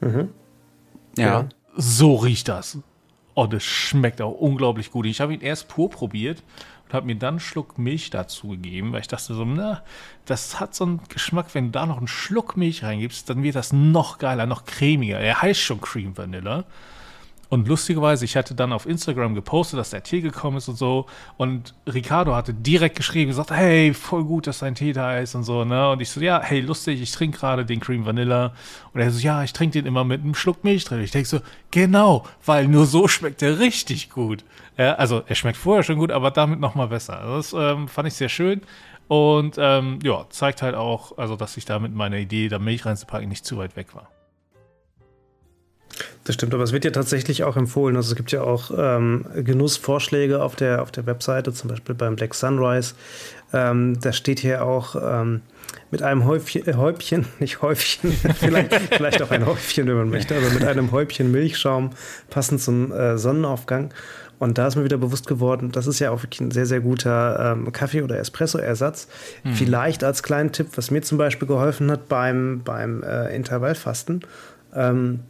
Mhm. 0.00 0.30
Ja. 1.16 1.24
ja. 1.24 1.48
So 1.76 2.16
riecht 2.16 2.48
das. 2.48 2.78
Und 3.34 3.54
es 3.54 3.64
schmeckt 3.64 4.20
auch 4.20 4.32
unglaublich 4.32 4.90
gut. 4.90 5.06
Ich 5.06 5.20
habe 5.20 5.32
ihn 5.34 5.40
erst 5.40 5.68
pur 5.68 5.90
probiert 5.90 6.42
und 6.84 6.94
habe 6.94 7.06
mir 7.06 7.16
dann 7.16 7.34
einen 7.34 7.40
Schluck 7.40 7.78
Milch 7.78 8.10
dazu 8.10 8.48
gegeben, 8.48 8.92
weil 8.92 9.00
ich 9.00 9.08
dachte 9.08 9.34
so, 9.34 9.44
na, 9.44 9.82
das 10.26 10.60
hat 10.60 10.74
so 10.74 10.84
einen 10.84 11.00
Geschmack, 11.08 11.54
wenn 11.54 11.66
du 11.66 11.70
da 11.70 11.86
noch 11.86 11.98
einen 11.98 12.08
Schluck 12.08 12.56
Milch 12.56 12.82
reingibst, 12.82 13.30
dann 13.30 13.42
wird 13.42 13.56
das 13.56 13.72
noch 13.72 14.18
geiler, 14.18 14.46
noch 14.46 14.64
cremiger. 14.66 15.18
Er 15.18 15.40
heißt 15.40 15.60
schon 15.60 15.80
Cream 15.80 16.16
Vanilla. 16.16 16.64
Und 17.52 17.68
lustigerweise, 17.68 18.24
ich 18.24 18.34
hatte 18.34 18.54
dann 18.54 18.72
auf 18.72 18.86
Instagram 18.86 19.34
gepostet, 19.34 19.78
dass 19.78 19.90
der 19.90 20.02
Tee 20.02 20.22
gekommen 20.22 20.56
ist 20.56 20.68
und 20.68 20.78
so. 20.78 21.04
Und 21.36 21.74
Ricardo 21.86 22.34
hatte 22.34 22.54
direkt 22.54 22.96
geschrieben, 22.96 23.28
gesagt, 23.28 23.50
hey, 23.50 23.92
voll 23.92 24.24
gut, 24.24 24.46
dass 24.46 24.60
dein 24.60 24.74
Tee 24.74 24.94
da 24.94 25.18
ist 25.18 25.34
und 25.34 25.44
so, 25.44 25.62
ne? 25.62 25.90
Und 25.90 26.00
ich 26.00 26.08
so, 26.08 26.22
ja, 26.22 26.40
hey, 26.40 26.60
lustig, 26.60 27.02
ich 27.02 27.12
trinke 27.12 27.38
gerade 27.38 27.66
den 27.66 27.78
Cream 27.78 28.06
Vanilla. 28.06 28.54
Und 28.94 29.02
er 29.02 29.10
so, 29.10 29.20
ja, 29.20 29.44
ich 29.44 29.52
trinke 29.52 29.74
den 29.74 29.84
immer 29.84 30.02
mit 30.02 30.22
einem 30.22 30.34
Schluck 30.34 30.64
Milch 30.64 30.86
drin. 30.86 31.02
Ich 31.02 31.10
denke 31.10 31.28
so, 31.28 31.40
genau, 31.70 32.24
weil 32.46 32.68
nur 32.68 32.86
so 32.86 33.06
schmeckt 33.06 33.42
er 33.42 33.58
richtig 33.58 34.08
gut. 34.08 34.46
Ja, 34.78 34.94
also 34.94 35.22
er 35.26 35.34
schmeckt 35.34 35.58
vorher 35.58 35.82
schon 35.82 35.98
gut, 35.98 36.10
aber 36.10 36.30
damit 36.30 36.58
nochmal 36.58 36.88
besser. 36.88 37.20
Also 37.20 37.36
das 37.36 37.76
ähm, 37.76 37.86
fand 37.86 38.08
ich 38.08 38.14
sehr 38.14 38.30
schön. 38.30 38.62
Und 39.08 39.56
ähm, 39.58 39.98
ja, 40.02 40.24
zeigt 40.30 40.62
halt 40.62 40.74
auch, 40.74 41.18
also 41.18 41.36
dass 41.36 41.58
ich 41.58 41.66
da 41.66 41.78
mit 41.78 41.94
meiner 41.94 42.16
Idee, 42.16 42.48
da 42.48 42.58
Milch 42.58 42.86
reinzupacken, 42.86 43.28
nicht 43.28 43.44
zu 43.44 43.58
weit 43.58 43.76
weg 43.76 43.94
war. 43.94 44.08
Das 46.24 46.36
stimmt, 46.36 46.54
aber 46.54 46.62
es 46.62 46.72
wird 46.72 46.84
ja 46.84 46.92
tatsächlich 46.92 47.42
auch 47.42 47.56
empfohlen. 47.56 47.96
Also 47.96 48.10
es 48.10 48.16
gibt 48.16 48.30
ja 48.30 48.42
auch 48.42 48.70
ähm, 48.76 49.24
Genussvorschläge 49.34 50.40
auf 50.40 50.54
der, 50.54 50.82
auf 50.82 50.92
der 50.92 51.04
Webseite, 51.06 51.52
zum 51.52 51.68
Beispiel 51.68 51.96
beim 51.96 52.14
Black 52.14 52.34
Sunrise. 52.34 52.94
Ähm, 53.52 53.98
da 54.00 54.12
steht 54.12 54.38
hier 54.38 54.64
auch 54.64 54.94
ähm, 54.94 55.40
mit 55.90 56.02
einem 56.02 56.24
Häufchen, 56.24 56.66
äh, 56.66 56.74
Häubchen, 56.74 57.26
nicht 57.40 57.60
Häufchen, 57.60 58.12
vielleicht, 58.38 58.72
vielleicht 58.74 59.22
auch 59.22 59.30
ein 59.32 59.46
Häufchen, 59.46 59.88
wenn 59.88 59.96
man 59.96 60.10
möchte, 60.10 60.36
aber 60.36 60.48
mit 60.50 60.64
einem 60.64 60.92
Häubchen 60.92 61.32
Milchschaum 61.32 61.90
passend 62.30 62.60
zum 62.60 62.92
äh, 62.92 63.18
Sonnenaufgang. 63.18 63.92
Und 64.38 64.58
da 64.58 64.66
ist 64.66 64.76
mir 64.76 64.84
wieder 64.84 64.98
bewusst 64.98 65.28
geworden, 65.28 65.70
das 65.70 65.86
ist 65.86 66.00
ja 66.00 66.10
auch 66.10 66.22
wirklich 66.22 66.40
ein 66.40 66.50
sehr, 66.50 66.66
sehr 66.66 66.80
guter 66.80 67.52
ähm, 67.52 67.70
Kaffee- 67.72 68.02
oder 68.02 68.18
Espresso-Ersatz. 68.18 69.06
Mhm. 69.44 69.54
Vielleicht 69.54 70.02
als 70.02 70.22
kleinen 70.22 70.50
Tipp, 70.50 70.68
was 70.74 70.90
mir 70.90 71.02
zum 71.02 71.18
Beispiel 71.18 71.46
geholfen 71.46 71.90
hat 71.90 72.08
beim, 72.08 72.62
beim 72.64 73.04
äh, 73.04 73.34
Intervallfasten. 73.36 74.24
Ähm, 74.74 75.20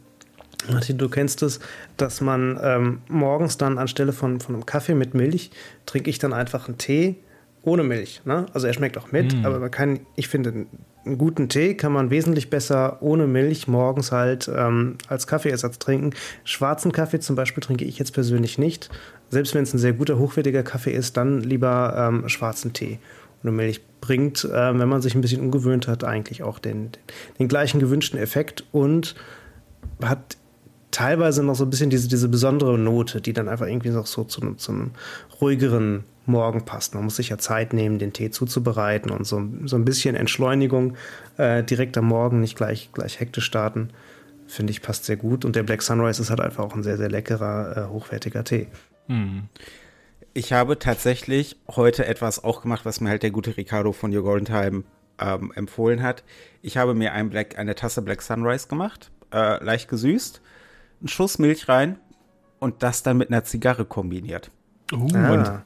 Martin, 0.71 0.97
du 0.97 1.09
kennst 1.09 1.43
es, 1.43 1.59
dass 1.97 2.21
man 2.21 2.59
ähm, 2.61 3.01
morgens 3.07 3.57
dann 3.57 3.77
anstelle 3.77 4.13
von, 4.13 4.39
von 4.39 4.55
einem 4.55 4.65
Kaffee 4.65 4.95
mit 4.95 5.13
Milch, 5.13 5.51
trinke 5.85 6.09
ich 6.09 6.19
dann 6.19 6.33
einfach 6.33 6.67
einen 6.67 6.77
Tee 6.77 7.17
ohne 7.63 7.83
Milch. 7.83 8.21
Ne? 8.25 8.45
Also 8.53 8.67
er 8.67 8.73
schmeckt 8.73 8.97
auch 8.97 9.11
mit, 9.11 9.33
mm. 9.33 9.45
aber 9.45 9.59
man 9.59 9.71
kann, 9.71 10.01
ich 10.15 10.27
finde, 10.27 10.65
einen 11.05 11.17
guten 11.17 11.49
Tee 11.49 11.75
kann 11.75 11.91
man 11.91 12.09
wesentlich 12.09 12.49
besser 12.49 13.01
ohne 13.01 13.25
Milch 13.27 13.67
morgens 13.67 14.11
halt 14.11 14.49
ähm, 14.53 14.97
als 15.07 15.27
Kaffeeersatz 15.27 15.79
trinken. 15.79 16.11
Schwarzen 16.43 16.91
Kaffee 16.91 17.19
zum 17.19 17.35
Beispiel 17.35 17.63
trinke 17.63 17.85
ich 17.85 17.99
jetzt 17.99 18.13
persönlich 18.13 18.57
nicht. 18.57 18.89
Selbst 19.29 19.55
wenn 19.55 19.63
es 19.63 19.73
ein 19.73 19.79
sehr 19.79 19.93
guter, 19.93 20.19
hochwertiger 20.19 20.63
Kaffee 20.63 20.91
ist, 20.91 21.17
dann 21.17 21.41
lieber 21.41 21.95
ähm, 21.97 22.29
schwarzen 22.29 22.73
Tee. 22.73 22.99
ohne 23.43 23.51
Milch 23.51 23.81
bringt, 24.01 24.43
äh, 24.43 24.77
wenn 24.77 24.89
man 24.89 25.01
sich 25.01 25.15
ein 25.15 25.21
bisschen 25.21 25.41
umgewöhnt 25.41 25.87
hat, 25.87 26.03
eigentlich 26.03 26.43
auch 26.43 26.59
den, 26.59 26.91
den, 26.91 27.01
den 27.39 27.47
gleichen 27.47 27.79
gewünschten 27.79 28.19
Effekt 28.19 28.65
und 28.71 29.15
hat 30.01 30.37
teilweise 30.93 31.43
noch 31.43 31.55
so 31.55 31.65
ein 31.65 31.69
bisschen 31.69 31.89
diese, 31.89 32.07
diese 32.07 32.29
besondere 32.29 32.77
Note, 32.77 33.19
die 33.19 33.33
dann 33.33 33.49
einfach 33.49 33.67
irgendwie 33.67 33.89
noch 33.89 34.05
so 34.05 34.23
zu 34.23 34.53
zu 34.55 34.71
einem 34.71 34.91
ruhigeren 35.41 36.05
Morgen 36.25 36.63
passt. 36.63 36.95
Man 36.95 37.03
muss 37.03 37.17
sich 37.17 37.29
ja 37.29 37.37
Zeit 37.37 37.73
nehmen, 37.73 37.99
den 37.99 38.13
Tee 38.13 38.29
zuzubereiten 38.29 39.11
und 39.11 39.25
so, 39.25 39.41
so 39.65 39.75
ein 39.75 39.83
bisschen 39.83 40.15
Entschleunigung 40.15 40.95
äh, 41.37 41.63
direkt 41.63 41.97
am 41.97 42.05
Morgen, 42.05 42.39
nicht 42.39 42.55
gleich, 42.55 42.91
gleich 42.93 43.19
hektisch 43.19 43.45
starten. 43.45 43.89
Finde 44.47 44.71
ich, 44.71 44.81
passt 44.81 45.05
sehr 45.05 45.17
gut. 45.17 45.43
Und 45.43 45.55
der 45.55 45.63
Black 45.63 45.81
Sunrise 45.81 46.21
ist 46.21 46.29
halt 46.29 46.39
einfach 46.39 46.63
auch 46.63 46.75
ein 46.75 46.83
sehr, 46.83 46.97
sehr 46.97 47.09
leckerer, 47.09 47.77
äh, 47.77 47.89
hochwertiger 47.89 48.43
Tee. 48.43 48.67
Hm. 49.07 49.49
Ich 50.33 50.53
habe 50.53 50.79
tatsächlich 50.79 51.57
heute 51.69 52.05
etwas 52.05 52.43
auch 52.43 52.61
gemacht, 52.61 52.85
was 52.85 53.01
mir 53.01 53.09
halt 53.09 53.23
der 53.23 53.31
gute 53.31 53.57
Ricardo 53.57 53.91
von 53.91 54.15
Your 54.15 54.23
Golden 54.23 54.45
Time 54.45 54.83
ähm, 55.19 55.51
empfohlen 55.55 56.01
hat. 56.01 56.23
Ich 56.61 56.77
habe 56.77 56.93
mir 56.93 57.13
ein 57.13 57.29
Black, 57.29 57.57
eine 57.59 57.75
Tasse 57.75 58.01
Black 58.01 58.21
Sunrise 58.21 58.67
gemacht, 58.67 59.11
äh, 59.33 59.63
leicht 59.63 59.89
gesüßt, 59.89 60.41
einen 61.03 61.09
Schuss 61.09 61.37
Milch 61.37 61.67
rein 61.67 61.99
und 62.59 62.81
das 62.81 63.03
dann 63.03 63.17
mit 63.17 63.29
einer 63.29 63.43
Zigarre 63.43 63.85
kombiniert. 63.85 64.49
Uh, 64.91 65.07
ah. 65.15 65.31
Und, 65.33 65.61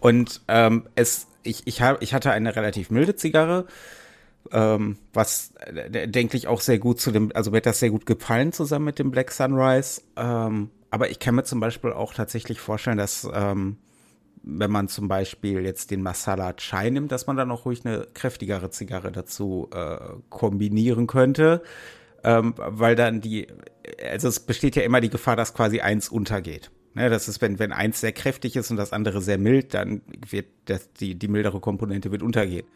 und 0.00 0.40
ähm, 0.48 0.88
es, 0.94 1.26
ich, 1.42 1.66
ich, 1.66 1.82
hab, 1.82 2.02
ich 2.02 2.14
hatte 2.14 2.32
eine 2.32 2.56
relativ 2.56 2.90
milde 2.90 3.14
Zigarre, 3.14 3.66
ähm, 4.50 4.96
was 5.12 5.52
äh, 5.66 6.08
denke 6.08 6.36
ich 6.36 6.48
auch 6.48 6.60
sehr 6.60 6.78
gut 6.78 7.00
zu 7.00 7.10
dem, 7.10 7.30
also 7.34 7.50
mir 7.50 7.58
hat 7.58 7.66
das 7.66 7.80
sehr 7.80 7.90
gut 7.90 8.06
gefallen 8.06 8.52
zusammen 8.52 8.86
mit 8.86 8.98
dem 8.98 9.10
Black 9.10 9.30
Sunrise. 9.30 10.00
Ähm, 10.16 10.70
aber 10.90 11.10
ich 11.10 11.18
kann 11.18 11.34
mir 11.34 11.44
zum 11.44 11.60
Beispiel 11.60 11.92
auch 11.92 12.14
tatsächlich 12.14 12.60
vorstellen, 12.60 12.98
dass 12.98 13.28
ähm, 13.32 13.76
wenn 14.42 14.70
man 14.70 14.88
zum 14.88 15.08
Beispiel 15.08 15.64
jetzt 15.64 15.90
den 15.90 16.02
Masala 16.02 16.54
Chai 16.54 16.90
nimmt, 16.90 17.12
dass 17.12 17.26
man 17.26 17.36
dann 17.36 17.50
auch 17.50 17.64
ruhig 17.64 17.84
eine 17.84 18.06
kräftigere 18.14 18.70
Zigarre 18.70 19.12
dazu 19.12 19.68
äh, 19.72 19.98
kombinieren 20.30 21.06
könnte. 21.06 21.62
Ähm, 22.24 22.54
weil 22.56 22.94
dann 22.94 23.20
die, 23.20 23.48
also 24.10 24.28
es 24.28 24.40
besteht 24.40 24.76
ja 24.76 24.82
immer 24.82 25.00
die 25.00 25.10
Gefahr, 25.10 25.36
dass 25.36 25.54
quasi 25.54 25.80
eins 25.80 26.08
untergeht. 26.08 26.70
Ne, 26.94 27.08
das 27.08 27.26
ist, 27.26 27.40
wenn, 27.40 27.58
wenn 27.58 27.72
eins 27.72 28.00
sehr 28.00 28.12
kräftig 28.12 28.54
ist 28.54 28.70
und 28.70 28.76
das 28.76 28.92
andere 28.92 29.22
sehr 29.22 29.38
mild, 29.38 29.72
dann 29.72 30.02
wird 30.28 30.46
das, 30.66 30.92
die, 30.92 31.14
die 31.14 31.28
mildere 31.28 31.58
Komponente 31.58 32.12
wird 32.12 32.22
untergehen. 32.22 32.66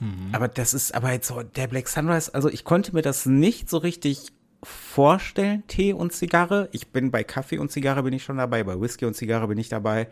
Mhm. 0.00 0.30
Aber 0.32 0.48
das 0.48 0.72
ist 0.72 0.94
aber 0.94 1.12
jetzt 1.12 1.28
so, 1.28 1.42
der 1.42 1.66
Black 1.66 1.88
Sunrise, 1.88 2.34
also 2.34 2.48
ich 2.48 2.64
konnte 2.64 2.94
mir 2.94 3.02
das 3.02 3.26
nicht 3.26 3.68
so 3.68 3.76
richtig 3.78 4.32
vorstellen, 4.62 5.64
Tee 5.66 5.92
und 5.92 6.12
Zigarre. 6.12 6.68
Ich 6.72 6.88
bin 6.88 7.10
bei 7.10 7.24
Kaffee 7.24 7.58
und 7.58 7.70
Zigarre 7.70 8.02
bin 8.02 8.14
ich 8.14 8.24
schon 8.24 8.38
dabei, 8.38 8.64
bei 8.64 8.80
Whisky 8.80 9.04
und 9.04 9.14
Zigarre 9.14 9.48
bin 9.48 9.58
ich 9.58 9.68
dabei. 9.68 10.08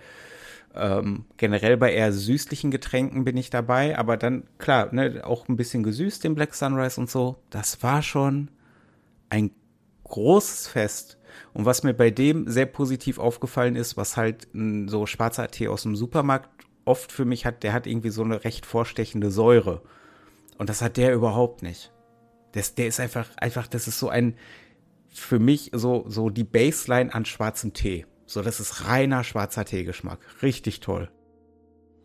Ähm, 0.75 1.25
generell 1.37 1.77
bei 1.77 1.93
eher 1.93 2.13
süßlichen 2.13 2.71
Getränken 2.71 3.25
bin 3.25 3.37
ich 3.37 3.51
dabei, 3.51 3.99
aber 3.99 4.17
dann, 4.17 4.45
klar, 4.59 4.93
ne, 4.93 5.23
auch 5.25 5.49
ein 5.49 5.57
bisschen 5.57 5.83
gesüßt, 5.83 6.23
den 6.23 6.35
Black 6.35 6.55
Sunrise 6.55 7.01
und 7.01 7.11
so. 7.11 7.37
Das 7.51 7.83
war 7.83 8.03
schon 8.03 8.51
ein 9.31 9.51
großes 10.05 10.69
Fest. 10.69 11.19
Und 11.55 11.65
was 11.65 11.83
mir 11.83 11.95
bei 11.95 12.11
dem 12.11 12.49
sehr 12.49 12.67
positiv 12.67 13.19
aufgefallen 13.19 13.77
ist, 13.77 13.97
was 13.97 14.17
halt 14.17 14.49
so 14.87 15.07
schwarzer 15.07 15.49
Tee 15.49 15.69
aus 15.69 15.83
dem 15.83 15.97
Supermarkt 15.97 16.51
oft 16.85 17.13
für 17.13 17.25
mich 17.25 17.47
hat, 17.47 17.63
der 17.63 17.73
hat 17.73 17.87
irgendwie 17.87 18.11
so 18.11 18.23
eine 18.23 18.45
recht 18.45 18.67
vorstechende 18.67 19.31
Säure. 19.31 19.83
Und 20.59 20.69
das 20.69 20.83
hat 20.83 20.97
der 20.97 21.15
überhaupt 21.15 21.63
nicht. 21.63 21.93
Das, 22.53 22.75
der 22.75 22.89
ist 22.89 23.01
einfach, 23.01 23.29
einfach, 23.37 23.67
das 23.67 23.89
ist 23.89 23.99
so 23.99 24.09
ein, 24.09 24.35
für 25.09 25.39
mich 25.39 25.71
so, 25.73 26.05
so 26.09 26.31
die 26.31 26.45
Baseline 26.45 27.15
an 27.15 27.25
schwarzem 27.25 27.73
Tee. 27.73 28.07
So, 28.27 28.43
das 28.43 28.61
ist 28.61 28.87
reiner 28.87 29.25
schwarzer 29.25 29.65
Teegeschmack. 29.65 30.19
Richtig 30.43 30.81
toll. 30.81 31.11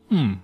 Hm. 0.09 0.39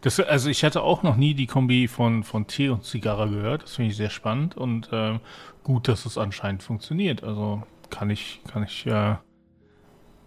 Das, 0.00 0.20
also 0.20 0.48
ich 0.50 0.64
hatte 0.64 0.82
auch 0.82 1.02
noch 1.02 1.16
nie 1.16 1.34
die 1.34 1.46
Kombi 1.46 1.88
von, 1.88 2.24
von 2.24 2.46
Tee 2.46 2.68
und 2.68 2.84
Zigarre 2.84 3.28
gehört. 3.28 3.64
Das 3.64 3.76
finde 3.76 3.90
ich 3.90 3.96
sehr 3.96 4.10
spannend 4.10 4.56
und 4.56 4.92
äh, 4.92 5.18
gut, 5.62 5.88
dass 5.88 6.06
es 6.06 6.18
anscheinend 6.18 6.62
funktioniert. 6.62 7.22
Also 7.24 7.62
kann 7.90 8.10
ich, 8.10 8.40
kann 8.46 8.64
ich 8.64 8.86
äh, 8.86 9.16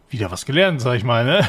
wieder 0.10 0.32
was 0.32 0.46
gelernt, 0.46 0.82
sag 0.82 0.96
ich 0.96 1.04
mal, 1.04 1.26
ne? 1.26 1.48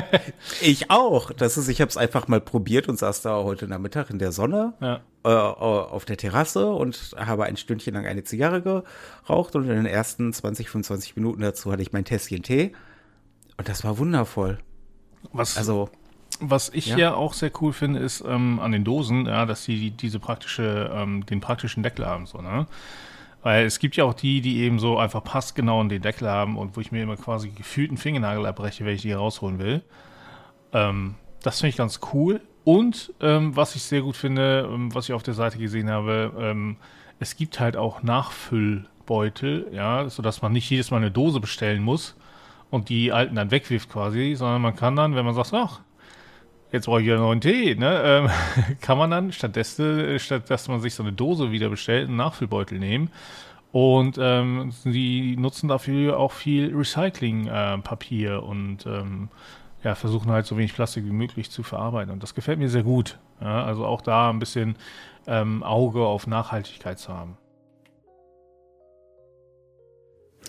ich 0.60 0.90
auch. 0.90 1.30
Das 1.30 1.56
ist, 1.56 1.68
ich 1.68 1.80
habe 1.80 1.88
es 1.88 1.96
einfach 1.96 2.28
mal 2.28 2.40
probiert 2.40 2.88
und 2.88 2.98
saß 2.98 3.22
da 3.22 3.42
heute 3.42 3.66
Nachmittag 3.66 4.10
in 4.10 4.18
der 4.18 4.32
Sonne 4.32 4.74
ja. 4.80 5.00
äh, 5.24 5.28
auf 5.28 6.04
der 6.04 6.16
Terrasse 6.16 6.70
und 6.70 7.14
habe 7.16 7.44
ein 7.44 7.56
Stündchen 7.56 7.94
lang 7.94 8.06
eine 8.06 8.24
Zigarre 8.24 8.62
geraucht 8.62 9.56
und 9.56 9.64
in 9.64 9.76
den 9.76 9.86
ersten 9.86 10.32
20, 10.32 10.68
25 10.68 11.16
Minuten 11.16 11.40
dazu 11.40 11.72
hatte 11.72 11.82
ich 11.82 11.92
mein 11.92 12.04
Tässchen 12.04 12.42
Tee 12.42 12.72
und 13.56 13.68
das 13.68 13.84
war 13.84 13.98
wundervoll. 13.98 14.58
Was, 15.32 15.56
also, 15.56 15.88
was 16.40 16.70
ich 16.70 16.86
ja. 16.86 16.98
ja 16.98 17.14
auch 17.14 17.32
sehr 17.32 17.50
cool 17.60 17.72
finde, 17.72 18.00
ist 18.00 18.24
ähm, 18.26 18.60
an 18.60 18.72
den 18.72 18.84
Dosen, 18.84 19.26
ja, 19.26 19.46
dass 19.46 19.64
sie 19.64 19.90
diese 19.90 20.18
praktische, 20.18 20.90
ähm, 20.94 21.24
den 21.26 21.40
praktischen 21.40 21.82
Deckel 21.82 22.06
haben, 22.06 22.26
so, 22.26 22.40
ne? 22.40 22.66
Weil 23.42 23.66
es 23.66 23.78
gibt 23.78 23.96
ja 23.96 24.04
auch 24.04 24.14
die, 24.14 24.40
die 24.40 24.60
eben 24.60 24.78
so 24.78 24.98
einfach 24.98 25.22
passgenau 25.22 25.80
in 25.82 25.90
den 25.90 26.00
Deckel 26.00 26.30
haben 26.30 26.56
und 26.56 26.76
wo 26.76 26.80
ich 26.80 26.92
mir 26.92 27.02
immer 27.02 27.16
quasi 27.16 27.50
gefühlt 27.50 27.90
einen 27.90 27.98
Fingernagel 27.98 28.46
abbreche, 28.46 28.86
wenn 28.86 28.94
ich 28.94 29.02
die 29.02 29.12
rausholen 29.12 29.58
will. 29.58 29.82
Ähm, 30.72 31.16
das 31.42 31.60
finde 31.60 31.68
ich 31.68 31.76
ganz 31.76 32.00
cool. 32.14 32.40
Und 32.64 33.12
ähm, 33.20 33.54
was 33.54 33.76
ich 33.76 33.82
sehr 33.82 34.00
gut 34.00 34.16
finde, 34.16 34.66
ähm, 34.72 34.94
was 34.94 35.10
ich 35.10 35.12
auf 35.12 35.22
der 35.22 35.34
Seite 35.34 35.58
gesehen 35.58 35.90
habe, 35.90 36.32
ähm, 36.38 36.76
es 37.20 37.36
gibt 37.36 37.60
halt 37.60 37.76
auch 37.76 38.02
Nachfüllbeutel, 38.02 39.68
ja, 39.72 40.08
sodass 40.08 40.40
man 40.40 40.52
nicht 40.52 40.70
jedes 40.70 40.90
Mal 40.90 40.96
eine 40.96 41.10
Dose 41.10 41.38
bestellen 41.38 41.82
muss 41.82 42.16
und 42.70 42.88
die 42.88 43.12
alten 43.12 43.34
dann 43.34 43.50
wegwirft 43.50 43.90
quasi, 43.90 44.34
sondern 44.36 44.62
man 44.62 44.74
kann 44.74 44.96
dann, 44.96 45.14
wenn 45.14 45.24
man 45.26 45.34
sagt, 45.34 45.52
ach, 45.52 45.80
jetzt 46.74 46.86
brauche 46.86 47.00
ich 47.00 47.06
wieder 47.06 47.14
einen 47.16 47.24
neuen 47.24 47.40
Tee, 47.40 47.76
ne? 47.76 48.02
Ähm, 48.04 48.76
kann 48.80 48.98
man 48.98 49.10
dann 49.10 49.32
stattdessen, 49.32 50.18
statt 50.18 50.50
dass 50.50 50.68
man 50.68 50.80
sich 50.80 50.94
so 50.94 51.04
eine 51.04 51.12
Dose 51.12 51.52
wieder 51.52 51.70
bestellt, 51.70 52.08
einen 52.08 52.16
Nachfüllbeutel 52.16 52.78
nehmen. 52.78 53.10
Und 53.70 54.18
ähm, 54.20 54.72
sie 54.84 55.36
nutzen 55.36 55.68
dafür 55.68 56.18
auch 56.18 56.32
viel 56.32 56.74
Recyclingpapier 56.74 58.32
äh, 58.34 58.38
und 58.38 58.86
ähm, 58.86 59.28
ja, 59.82 59.94
versuchen 59.94 60.30
halt 60.30 60.46
so 60.46 60.56
wenig 60.56 60.74
Plastik 60.74 61.04
wie 61.04 61.12
möglich 61.12 61.50
zu 61.50 61.62
verarbeiten. 61.62 62.12
Und 62.12 62.22
das 62.22 62.34
gefällt 62.34 62.58
mir 62.58 62.68
sehr 62.68 62.82
gut. 62.82 63.18
Ja? 63.40 63.64
Also 63.64 63.84
auch 63.84 64.00
da 64.00 64.30
ein 64.30 64.38
bisschen 64.38 64.76
ähm, 65.26 65.62
Auge 65.62 66.00
auf 66.00 66.26
Nachhaltigkeit 66.26 66.98
zu 66.98 67.12
haben. 67.12 67.36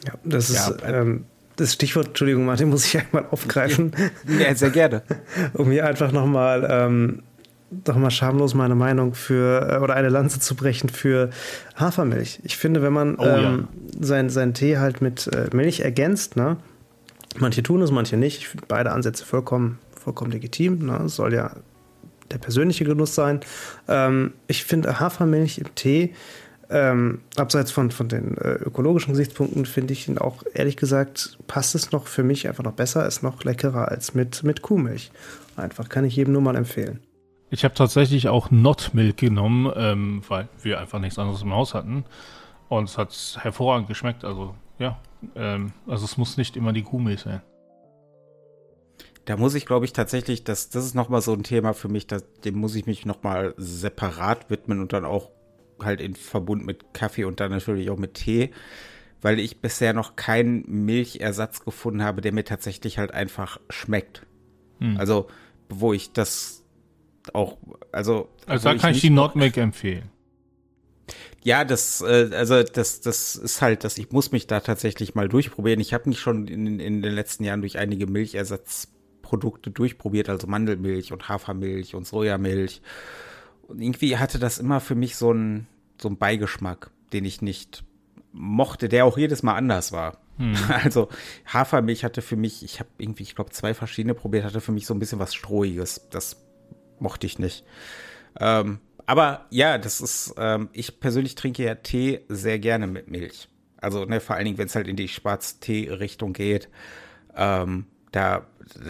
Ja, 0.06 0.14
das 0.24 0.50
ist 0.50 0.82
ja, 0.82 1.02
ähm, 1.02 1.26
das 1.56 1.74
Stichwort, 1.74 2.08
Entschuldigung, 2.08 2.46
Martin, 2.46 2.70
muss 2.70 2.86
ich 2.86 3.00
einmal 3.00 3.26
aufgreifen. 3.32 3.92
Ja, 4.40 4.54
sehr 4.56 4.72
gerne. 4.72 5.04
um 5.54 5.72
hier 5.72 5.86
einfach 5.86 6.12
nochmal 6.12 6.68
ähm, 6.70 7.24
doch 7.72 7.96
mal 7.96 8.12
schamlos 8.12 8.54
meine 8.54 8.76
Meinung 8.76 9.14
für 9.14 9.70
äh, 9.70 9.78
oder 9.84 9.96
eine 9.96 10.10
Lanze 10.10 10.40
zu 10.40 10.56
brechen 10.56 10.90
für 10.90 11.30
Hafermilch. 11.76 12.40
Ich 12.44 12.58
finde, 12.58 12.82
wenn 12.82 12.94
man 12.94 13.16
oh, 13.16 13.26
ähm, 13.26 13.68
ja. 13.94 14.06
seinen 14.06 14.30
sein 14.30 14.54
Tee 14.54 14.78
halt 14.78 15.02
mit 15.02 15.28
äh, 15.28 15.50
Milch 15.56 15.82
ergänzt, 15.82 16.36
ne? 16.36 16.58
Manche 17.38 17.64
tun 17.64 17.82
es, 17.82 17.92
manche 17.92 18.16
nicht. 18.16 18.38
Ich 18.38 18.48
finde 18.48 18.66
beide 18.68 18.92
Ansätze 18.92 19.26
vollkommen, 19.26 19.80
vollkommen 20.02 20.32
legitim. 20.32 20.86
Ne? 20.86 21.02
Es 21.06 21.18
soll 21.18 21.34
ja 21.34 21.52
der 22.32 22.38
persönliche 22.38 22.86
Genuss 22.86 23.14
sein. 23.14 23.42
Ähm, 23.90 24.34
ich 24.48 24.64
finde 24.64 25.02
Hafermilch 25.02 25.58
im 25.58 25.76
Tee 25.76 26.14
ähm, 26.70 27.22
abseits 27.36 27.72
von, 27.72 27.92
von 27.92 28.08
den 28.08 28.38
äh, 28.38 28.54
ökologischen 28.54 29.14
Gesichtspunkten 29.14 29.66
finde 29.66 29.94
ich 29.94 30.08
ihn 30.08 30.18
auch, 30.18 30.44
ehrlich 30.54 30.78
gesagt, 30.78 31.38
passt 31.48 31.76
es 31.76 31.92
noch 31.92 32.08
für 32.08 32.24
mich 32.24 32.48
einfach 32.48 32.64
noch 32.64 32.74
besser, 32.74 33.06
ist 33.06 33.24
noch 33.24 33.44
leckerer 33.44 33.90
als 33.90 34.14
mit, 34.14 34.44
mit 34.44 34.62
Kuhmilch. 34.62 35.12
Einfach 35.56 35.90
kann 35.90 36.06
ich 36.06 36.16
jedem 36.16 36.34
nur 36.34 36.42
mal 36.42 36.56
empfehlen. 36.56 37.00
Ich 37.50 37.64
habe 37.64 37.74
tatsächlich 37.74 38.28
auch 38.28 38.52
Not 38.52 38.92
Milk 38.94 39.18
genommen, 39.18 39.72
ähm, 39.76 40.24
weil 40.28 40.48
wir 40.62 40.80
einfach 40.80 41.00
nichts 41.00 41.20
anderes 41.20 41.42
im 41.42 41.54
Haus 41.54 41.74
hatten. 41.74 42.04
Und 42.68 42.90
es 42.90 42.98
hat 42.98 43.38
hervorragend 43.42 43.88
geschmeckt. 43.88 44.26
Also, 44.26 44.56
ja, 44.80 44.98
ähm, 45.36 45.72
also 45.88 46.06
es 46.06 46.18
muss 46.18 46.38
nicht 46.38 46.58
immer 46.58 46.74
die 46.74 46.84
Kuhmilch 46.84 47.22
sein. 47.22 47.42
Da 49.26 49.38
muss 49.38 49.56
ich, 49.56 49.66
glaube 49.66 49.86
ich, 49.86 49.94
tatsächlich, 49.94 50.44
das, 50.44 50.70
das 50.70 50.86
ist 50.86 50.96
nochmal 50.96 51.22
so 51.22 51.34
ein 51.34 51.44
Thema 51.44 51.74
für 51.74 51.88
mich, 51.88 52.06
das, 52.06 52.24
dem 52.44 52.56
muss 52.56 52.76
ich 52.76 52.86
mich 52.86 53.06
nochmal 53.06 53.56
separat 53.58 54.50
widmen 54.50 54.80
und 54.82 54.94
dann 54.94 55.04
auch 55.04 55.30
halt 55.86 56.02
in 56.02 56.16
Verbund 56.16 56.66
mit 56.66 56.94
Kaffee 56.94 57.26
und 57.26 57.40
dann 57.40 57.52
natürlich 57.52 57.90
auch 57.90 57.98
mit 57.98 58.16
Tee, 58.16 58.52
weil 59.22 59.40
ich 59.40 59.62
bisher 59.62 59.94
noch 59.94 60.16
keinen 60.16 60.86
Milchersatz 60.86 61.64
gefunden 61.64 62.04
habe, 62.04 62.22
der 62.22 62.32
mir 62.32 62.44
tatsächlich 62.44 62.98
halt 62.98 63.12
einfach 63.12 63.60
schmeckt. 63.70 64.26
Hm. 64.80 64.98
Also, 64.98 65.28
wo 65.70 65.94
ich 65.94 66.12
das 66.12 66.64
auch, 67.34 67.58
also. 67.92 68.30
Also 68.46 68.70
da 68.70 68.76
kann 68.76 68.92
ich, 68.92 68.98
ich 68.98 69.02
die 69.04 69.10
Nordmilk 69.10 69.58
empfehlen. 69.58 70.10
Ja, 71.44 71.64
das, 71.64 72.02
äh, 72.02 72.30
also 72.34 72.64
das, 72.64 73.02
das 73.02 73.36
ist 73.36 73.62
halt, 73.62 73.84
dass 73.84 73.98
ich 73.98 74.12
muss 74.12 74.32
mich 74.32 74.48
da 74.48 74.60
tatsächlich 74.60 75.14
mal 75.14 75.30
durchprobieren. 75.30 75.80
Ich 75.80 75.94
habe 75.94 76.10
mich 76.10 76.20
schon 76.20 76.48
in, 76.48 76.80
in 76.80 77.02
den 77.04 77.14
letzten 77.14 77.44
Jahren 77.44 77.62
durch 77.62 77.78
einige 77.78 78.08
Milchersatzprodukte 78.08 79.70
durchprobiert, 79.70 80.28
also 80.28 80.48
Mandelmilch 80.48 81.14
und 81.14 81.30
Hafermilch 81.30 81.94
und 81.94 82.08
Sojamilch 82.08 82.82
und 83.68 83.82
irgendwie 83.82 84.18
hatte 84.18 84.40
das 84.40 84.58
immer 84.58 84.80
für 84.80 84.96
mich 84.96 85.16
so 85.16 85.32
einen 85.32 85.68
so 86.02 86.08
einen 86.08 86.18
Beigeschmack, 86.18 86.92
den 87.14 87.26
ich 87.26 87.42
nicht 87.42 87.84
mochte, 88.32 88.90
der 88.90 89.06
auch 89.06 89.18
jedes 89.18 89.44
Mal 89.44 89.56
anders 89.56 89.92
war. 89.92 90.18
Hm. 90.38 90.56
Also 90.84 91.10
Hafermilch 91.46 92.04
hatte 92.04 92.22
für 92.22 92.36
mich, 92.36 92.64
ich 92.64 92.80
habe 92.80 92.90
irgendwie, 92.98 93.24
ich 93.24 93.36
glaube, 93.36 93.52
zwei 93.52 93.74
verschiedene 93.74 94.14
probiert, 94.14 94.44
hatte 94.44 94.62
für 94.62 94.72
mich 94.72 94.86
so 94.86 94.94
ein 94.94 95.00
bisschen 95.00 95.20
was 95.20 95.34
Strohiges. 95.34 96.08
Das 96.10 96.46
mochte 97.00 97.28
ich 97.28 97.40
nicht. 97.40 97.66
Ähm, 98.40 98.80
aber 99.06 99.46
ja, 99.50 99.78
das 99.78 100.02
ist, 100.02 100.34
ähm, 100.38 100.70
ich 100.74 101.00
persönlich 101.00 101.36
trinke 101.36 101.64
ja 101.64 101.76
Tee 101.76 102.22
sehr 102.28 102.60
gerne 102.60 102.88
mit 102.88 103.08
Milch. 103.08 103.48
Also 103.78 104.06
ne, 104.06 104.20
vor 104.20 104.36
allen 104.36 104.46
Dingen, 104.46 104.58
wenn 104.58 104.68
es 104.68 104.76
halt 104.76 104.88
in 104.88 104.96
die 104.96 105.08
Schwarztee-Richtung 105.08 106.34
geht. 106.34 106.70
Ähm, 107.36 107.86
da, 108.16 108.46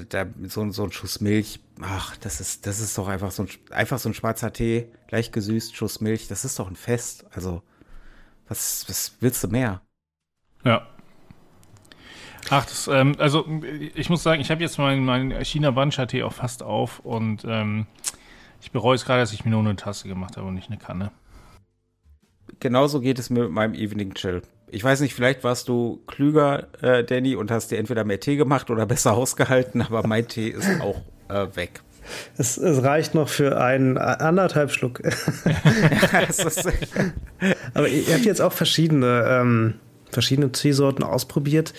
da 0.10 0.27
so, 0.44 0.70
so 0.70 0.84
ein 0.84 0.91
Schuss 0.91 1.20
Milch, 1.20 1.60
ach, 1.82 2.15
das 2.17 2.39
ist, 2.39 2.67
das 2.67 2.79
ist 2.79 2.96
doch 2.96 3.08
einfach 3.08 3.32
so 3.32 3.44
ein, 3.44 3.50
einfach 3.72 3.98
so 3.98 4.08
ein 4.08 4.13
schwarzer 4.13 4.53
Tee, 4.53 4.88
leicht 5.10 5.34
gesüßt, 5.34 5.75
Schuss 5.75 6.00
Milch, 6.00 6.27
das 6.27 6.46
ist 6.46 6.60
doch 6.60 6.70
ein 6.70 6.75
Fest. 6.75 7.25
Also, 7.32 7.63
was, 8.48 8.86
was 8.88 9.15
willst 9.22 9.44
du 9.44 9.48
mehr? 9.48 9.82
Ja. 10.63 10.88
Ach, 12.51 12.65
das, 12.65 12.88
ähm, 12.88 13.15
also 13.17 13.48
ich 13.96 14.12
muss 14.12 14.22
sagen, 14.22 14.41
ich 14.41 14.51
habe 14.51 14.62
jetzt 14.62 14.77
meinen 14.77 15.03
mein 15.03 15.44
China 15.44 15.72
Bancha 15.72 16.05
Tee 16.05 16.22
auch 16.22 16.34
fast 16.34 16.62
auf 16.62 17.00
und 17.00 17.44
ähm, 17.48 17.88
ich 18.62 18.72
bereue 18.72 18.94
es 18.94 19.05
gerade, 19.05 19.22
dass 19.22 19.34
ich 19.34 19.44
mir 19.44 19.51
nur 19.51 19.62
eine 19.62 19.75
Tasse 19.75 20.08
gemacht 20.08 20.38
habe 20.38 20.48
und 20.48 20.53
nicht 20.53 20.70
eine 20.70 20.77
Kanne. 20.77 21.12
Genauso 22.60 23.01
geht 23.01 23.17
es 23.17 23.32
mir 23.32 23.46
mit 23.46 23.51
meinem 23.51 23.74
Evening 23.74 24.13
Chill. 24.13 24.44
Ich 24.72 24.84
weiß 24.84 25.01
nicht, 25.01 25.13
vielleicht 25.13 25.43
warst 25.43 25.69
du 25.69 26.01
klüger, 26.07 26.67
äh, 26.81 27.03
Danny, 27.03 27.36
und 27.36 27.51
hast 27.51 27.72
dir 27.72 27.77
entweder 27.77 28.03
mehr 28.03 28.19
Tee 28.19 28.36
gemacht 28.36 28.69
oder 28.69 28.86
besser 28.86 29.13
ausgehalten, 29.17 29.81
aber 29.81 30.05
mein 30.07 30.27
Tee 30.27 30.50
ist 30.50 30.81
auch 30.81 31.01
äh, 31.29 31.48
weg. 31.55 31.81
Es, 32.38 32.57
es, 32.57 32.84
reicht 32.84 33.15
noch 33.15 33.29
für 33.29 33.60
einen 33.60 33.98
anderthalb 33.98 34.72
Schluck. 34.72 35.01
aber 37.74 37.88
ihr 37.88 38.13
habt 38.13 38.25
jetzt 38.25 38.41
auch 38.41 38.53
verschiedene, 38.53 39.25
ähm, 39.27 39.74
verschiedene 40.12 40.51
Teesorten 40.51 41.03
ausprobiert. 41.03 41.74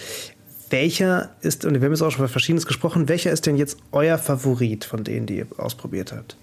Welcher 0.68 1.30
ist, 1.42 1.64
und 1.64 1.74
wir 1.74 1.82
haben 1.82 1.92
jetzt 1.92 2.02
auch 2.02 2.10
schon 2.10 2.24
über 2.24 2.28
Verschiedenes 2.28 2.66
gesprochen, 2.66 3.08
welcher 3.08 3.30
ist 3.30 3.46
denn 3.46 3.56
jetzt 3.56 3.78
euer 3.92 4.18
Favorit 4.18 4.84
von 4.84 5.04
denen, 5.04 5.26
die 5.26 5.36
ihr 5.36 5.46
ausprobiert 5.58 6.12
habt? 6.12 6.36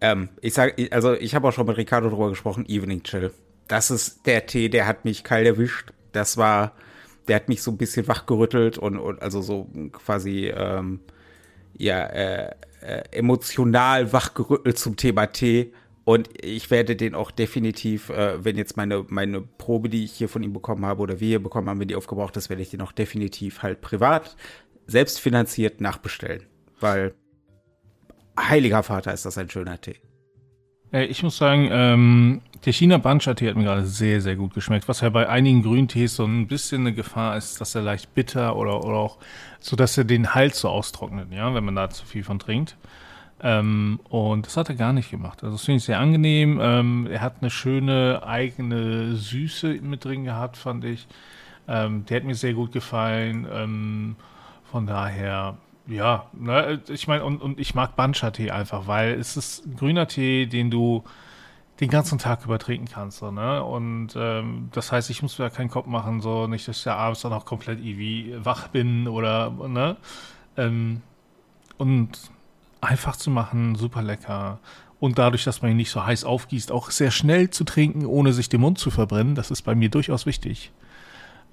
Ähm, 0.00 0.30
ich 0.40 0.54
sage, 0.54 0.88
also 0.90 1.12
ich 1.12 1.34
habe 1.34 1.48
auch 1.48 1.52
schon 1.52 1.66
mit 1.66 1.76
Ricardo 1.76 2.08
drüber 2.08 2.30
gesprochen, 2.30 2.64
Evening 2.66 3.02
Chill. 3.02 3.30
Das 3.68 3.90
ist 3.90 4.26
der 4.26 4.46
Tee, 4.46 4.68
der 4.68 4.86
hat 4.86 5.04
mich 5.04 5.24
kalt 5.24 5.46
erwischt. 5.46 5.92
Das 6.12 6.36
war, 6.36 6.72
der 7.28 7.36
hat 7.36 7.48
mich 7.48 7.62
so 7.62 7.70
ein 7.70 7.78
bisschen 7.78 8.08
wachgerüttelt 8.08 8.78
und, 8.78 8.98
und 8.98 9.20
also 9.22 9.42
so 9.42 9.68
quasi, 9.92 10.46
ähm, 10.46 11.00
ja, 11.76 12.06
äh, 12.06 12.54
äh, 12.80 13.02
emotional 13.10 14.12
wachgerüttelt 14.12 14.78
zum 14.78 14.96
Thema 14.96 15.26
Tee. 15.26 15.72
Und 16.04 16.30
ich 16.40 16.70
werde 16.70 16.94
den 16.94 17.16
auch 17.16 17.32
definitiv, 17.32 18.10
äh, 18.10 18.44
wenn 18.44 18.56
jetzt 18.56 18.76
meine, 18.76 19.04
meine 19.08 19.40
Probe, 19.40 19.88
die 19.88 20.04
ich 20.04 20.12
hier 20.12 20.28
von 20.28 20.44
ihm 20.44 20.52
bekommen 20.52 20.86
habe 20.86 21.02
oder 21.02 21.18
wir 21.18 21.26
hier 21.26 21.42
bekommen 21.42 21.68
haben, 21.68 21.80
wenn 21.80 21.88
die 21.88 21.96
aufgebraucht 21.96 22.36
ist, 22.36 22.48
werde 22.48 22.62
ich 22.62 22.70
den 22.70 22.80
auch 22.80 22.92
definitiv 22.92 23.62
halt 23.62 23.80
privat, 23.80 24.36
selbst 24.86 25.18
finanziert 25.18 25.80
nachbestellen. 25.80 26.44
Weil, 26.78 27.14
heiliger 28.38 28.84
Vater, 28.84 29.12
ist 29.12 29.26
das 29.26 29.36
ein 29.36 29.50
schöner 29.50 29.80
Tee. 29.80 29.96
Ich 30.92 31.22
muss 31.22 31.36
sagen, 31.36 31.68
ähm, 31.70 32.42
der 32.64 32.72
China 32.72 32.98
Bancha 32.98 33.34
Tee 33.34 33.48
hat 33.48 33.56
mir 33.56 33.64
gerade 33.64 33.84
sehr, 33.84 34.20
sehr 34.20 34.36
gut 34.36 34.54
geschmeckt. 34.54 34.88
Was 34.88 35.00
ja 35.00 35.08
bei 35.10 35.28
einigen 35.28 35.62
Grüntees 35.62 36.16
so 36.16 36.24
ein 36.24 36.46
bisschen 36.46 36.82
eine 36.82 36.94
Gefahr 36.94 37.36
ist, 37.36 37.60
dass 37.60 37.74
er 37.74 37.82
leicht 37.82 38.14
bitter 38.14 38.56
oder, 38.56 38.84
oder 38.84 38.96
auch 38.96 39.18
so, 39.60 39.76
dass 39.76 39.98
er 39.98 40.04
den 40.04 40.34
Hals 40.34 40.60
so 40.60 40.68
austrocknet, 40.68 41.32
ja, 41.32 41.52
wenn 41.54 41.64
man 41.64 41.74
da 41.74 41.90
zu 41.90 42.06
viel 42.06 42.22
von 42.22 42.38
trinkt. 42.38 42.76
Ähm, 43.42 44.00
und 44.08 44.46
das 44.46 44.56
hat 44.56 44.68
er 44.68 44.76
gar 44.76 44.92
nicht 44.92 45.10
gemacht. 45.10 45.42
Also 45.44 45.56
das 45.56 45.64
finde 45.64 45.78
ich 45.78 45.84
sehr 45.84 45.98
angenehm. 45.98 46.58
Ähm, 46.60 47.08
er 47.10 47.20
hat 47.20 47.36
eine 47.40 47.50
schöne 47.50 48.22
eigene 48.24 49.16
Süße 49.16 49.78
mit 49.82 50.04
drin 50.04 50.24
gehabt, 50.24 50.56
fand 50.56 50.84
ich. 50.84 51.06
Ähm, 51.68 52.06
der 52.06 52.18
hat 52.18 52.24
mir 52.24 52.34
sehr 52.34 52.54
gut 52.54 52.72
gefallen. 52.72 53.46
Ähm, 53.52 54.16
von 54.70 54.86
daher, 54.86 55.58
ja, 55.86 56.26
ne, 56.32 56.82
ich 56.88 57.06
meine, 57.06 57.24
und, 57.24 57.40
und 57.40 57.60
ich 57.60 57.74
mag 57.74 57.96
Bancha-Tee 57.96 58.50
einfach, 58.50 58.86
weil 58.86 59.14
es 59.14 59.36
ist 59.36 59.66
ein 59.66 59.76
grüner 59.76 60.08
Tee, 60.08 60.46
den 60.46 60.70
du 60.70 61.04
den 61.80 61.90
ganzen 61.90 62.18
Tag 62.18 62.44
über 62.44 62.58
trinken 62.58 62.88
kannst. 62.90 63.18
So, 63.18 63.30
ne? 63.30 63.62
Und 63.62 64.08
ähm, 64.16 64.68
das 64.72 64.92
heißt, 64.92 65.10
ich 65.10 65.22
muss 65.22 65.38
mir 65.38 65.46
da 65.46 65.50
keinen 65.50 65.70
Kopf 65.70 65.86
machen, 65.86 66.20
so 66.20 66.46
nicht, 66.46 66.66
dass 66.66 66.78
ich 66.78 66.84
ja 66.84 66.96
abends 66.96 67.20
dann 67.20 67.32
auch 67.32 67.44
komplett 67.44 67.78
irgendwie 67.80 68.34
wach 68.38 68.68
bin 68.68 69.08
oder 69.08 69.50
ne? 69.50 69.96
Ähm, 70.56 71.02
und 71.76 72.18
einfach 72.80 73.16
zu 73.16 73.30
machen, 73.30 73.74
super 73.74 74.02
lecker. 74.02 74.58
Und 74.98 75.18
dadurch, 75.18 75.44
dass 75.44 75.60
man 75.60 75.72
ihn 75.72 75.76
nicht 75.76 75.90
so 75.90 76.04
heiß 76.04 76.24
aufgießt, 76.24 76.72
auch 76.72 76.90
sehr 76.90 77.10
schnell 77.10 77.50
zu 77.50 77.64
trinken, 77.64 78.06
ohne 78.06 78.32
sich 78.32 78.48
den 78.48 78.62
Mund 78.62 78.78
zu 78.78 78.90
verbrennen, 78.90 79.34
das 79.34 79.50
ist 79.50 79.62
bei 79.62 79.74
mir 79.74 79.90
durchaus 79.90 80.24
wichtig. 80.24 80.72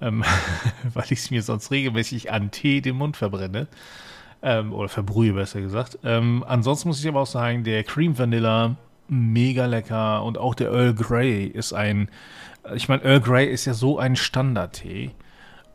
Ähm, 0.00 0.24
weil 0.94 1.04
ich 1.04 1.18
es 1.18 1.30
mir 1.30 1.42
sonst 1.42 1.70
regelmäßig 1.70 2.32
an 2.32 2.50
Tee 2.50 2.80
den 2.80 2.96
Mund 2.96 3.18
verbrenne. 3.18 3.68
Ähm, 4.42 4.72
oder 4.72 4.88
verbrühe, 4.88 5.32
besser 5.32 5.60
gesagt. 5.60 5.98
Ähm, 6.04 6.44
ansonsten 6.46 6.88
muss 6.88 7.00
ich 7.00 7.08
aber 7.08 7.20
auch 7.20 7.26
sagen, 7.26 7.64
der 7.64 7.82
Cream 7.84 8.18
Vanilla, 8.18 8.76
mega 9.08 9.66
lecker. 9.66 10.22
Und 10.22 10.38
auch 10.38 10.54
der 10.54 10.70
Earl 10.70 10.94
Grey 10.94 11.46
ist 11.46 11.72
ein, 11.72 12.10
ich 12.74 12.88
meine, 12.88 13.02
Earl 13.04 13.20
Grey 13.20 13.46
ist 13.46 13.64
ja 13.64 13.74
so 13.74 13.98
ein 13.98 14.16
Standardtee. 14.16 15.12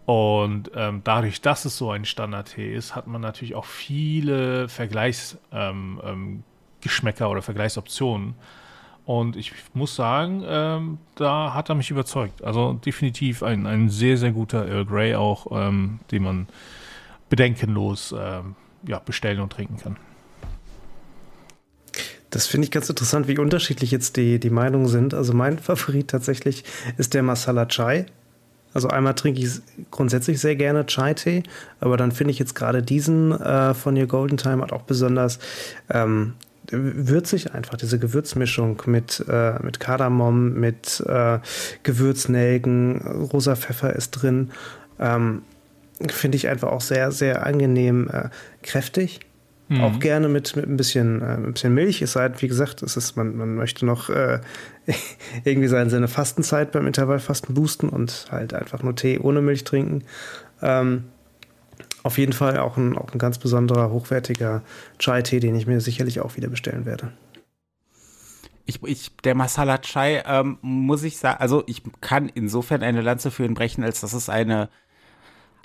Und 0.10 0.72
ähm, 0.74 1.02
dadurch, 1.04 1.40
dass 1.40 1.66
es 1.66 1.78
so 1.78 1.92
ein 1.92 2.04
Standard-Tee 2.04 2.74
ist, 2.74 2.96
hat 2.96 3.06
man 3.06 3.22
natürlich 3.22 3.54
auch 3.54 3.66
viele 3.66 4.68
Vergleichsgeschmäcker 4.68 5.46
ähm, 5.70 6.02
ähm, 6.84 7.32
oder 7.32 7.44
Vergleichsoptionen. 7.44 8.34
Und 9.06 9.36
ich 9.36 9.54
muss 9.76 9.96
sagen, 9.96 10.44
ähm, 10.48 10.98
da 11.14 11.54
hat 11.54 11.70
er 11.70 11.76
mich 11.76 11.92
überzeugt. 11.92 12.44
Also 12.44 12.74
definitiv 12.74 13.44
ein, 13.44 13.68
ein 13.68 13.90
sehr, 13.90 14.18
sehr 14.18 14.32
guter 14.32 14.68
Earl 14.68 14.86
Grey 14.86 15.14
auch, 15.14 15.46
ähm, 15.52 16.00
den 16.10 16.24
man 16.24 16.48
bedenkenlos 17.30 18.14
ähm, 18.18 18.56
ja, 18.88 19.00
bestellen 19.00 19.40
und 19.40 19.52
trinken 19.52 19.78
kann. 19.78 19.98
Das 22.30 22.46
finde 22.46 22.66
ich 22.66 22.72
ganz 22.72 22.90
interessant, 22.90 23.28
wie 23.28 23.38
unterschiedlich 23.38 23.92
jetzt 23.92 24.18
die, 24.18 24.40
die 24.40 24.50
Meinungen 24.50 24.88
sind. 24.88 25.14
Also 25.14 25.34
mein 25.34 25.60
Favorit 25.60 26.10
tatsächlich 26.10 26.64
ist 26.98 27.14
der 27.14 27.24
Masala 27.24 27.66
Chai. 27.66 28.06
Also 28.72 28.88
einmal 28.88 29.16
trinke 29.16 29.42
ich 29.42 29.62
grundsätzlich 29.90 30.40
sehr 30.40 30.56
gerne 30.56 30.86
Chai-Tee, 30.86 31.42
aber 31.80 31.98
dann 31.98 32.12
finde 32.12 32.32
ich 32.32 32.40
jetzt 32.40 32.54
gerade 32.54 32.84
diesen 32.84 33.32
äh, 33.32 33.74
von 33.74 33.96
ihr 33.96 34.06
Golden 34.06 34.38
Time 34.38 34.62
hat 34.62 34.72
auch 34.72 34.84
besonders 34.84 35.40
ähm, 35.90 36.36
würzig 36.72 37.52
einfach, 37.54 37.78
diese 37.78 37.98
Gewürzmischung 37.98 38.80
mit, 38.86 39.26
äh, 39.28 39.54
mit 39.64 39.80
Kardamom, 39.80 40.54
mit 40.54 41.04
äh, 41.08 41.40
Gewürznelken, 41.82 43.02
rosa 43.34 43.56
Pfeffer 43.56 43.96
ist 43.96 44.12
drin. 44.12 44.52
Ähm, 45.00 45.42
finde 46.08 46.38
ich 46.38 46.48
einfach 46.48 46.70
auch 46.70 46.82
sehr, 46.82 47.12
sehr 47.12 47.46
angenehm 47.46 48.10
äh, 48.12 48.30
kräftig. 48.64 49.20
Mhm. 49.68 49.82
Auch 49.82 50.00
gerne 50.00 50.30
mit, 50.30 50.56
mit 50.56 50.68
ein 50.68 50.78
bisschen, 50.78 51.22
äh, 51.22 51.36
ein 51.36 51.54
bisschen 51.54 51.74
Milch. 51.74 52.02
Es 52.02 52.14
sei 52.14 52.28
denn, 52.28 52.42
wie 52.42 52.48
gesagt, 52.48 52.82
es 52.82 52.98
ist, 52.98 53.16
man, 53.16 53.36
man 53.36 53.56
möchte 53.56 53.86
noch 53.86 54.10
äh, 54.10 54.40
irgendwie 55.44 55.68
seine, 55.68 55.90
seine 55.90 56.08
Fastenzeit 56.08 56.72
beim 56.72 56.88
Intervallfasten 56.88 57.54
boosten 57.54 57.90
und 57.90 58.28
halt 58.32 58.54
einfach 58.54 58.82
nur 58.82 58.96
Tee 58.96 59.20
ohne 59.20 59.42
Milch 59.42 59.64
trinken. 59.64 60.04
Ähm, 60.62 61.06
auf 62.02 62.18
jeden 62.18 62.34
Fall 62.34 62.58
auch 62.60 62.78
ein, 62.78 62.98
auch 62.98 63.12
ein 63.12 63.20
ganz 63.20 63.38
besonderer, 63.38 63.92
hochwertiger 63.92 64.64
Chai-Tee, 64.98 65.40
den 65.40 65.56
ich 65.56 65.68
mir 65.68 65.82
sicherlich 65.82 66.22
auch 66.22 66.36
wieder 66.36 66.48
bestellen 66.48 66.86
werde. 66.86 67.12
Ich, 68.66 68.82
ich, 68.84 69.16
der 69.24 69.36
Masala 69.36 69.80
Chai, 69.80 70.24
ähm, 70.26 70.58
muss 70.62 71.04
ich 71.04 71.18
sagen, 71.18 71.40
also 71.40 71.64
ich 71.68 71.84
kann 72.02 72.30
insofern 72.30 72.84
eine 72.84 73.02
Lanze 73.02 73.32
für 73.32 73.44
ihn 73.44 73.54
brechen, 73.54 73.84
als 73.84 74.02
dass 74.02 74.14
es 74.14 74.30
eine 74.30 74.70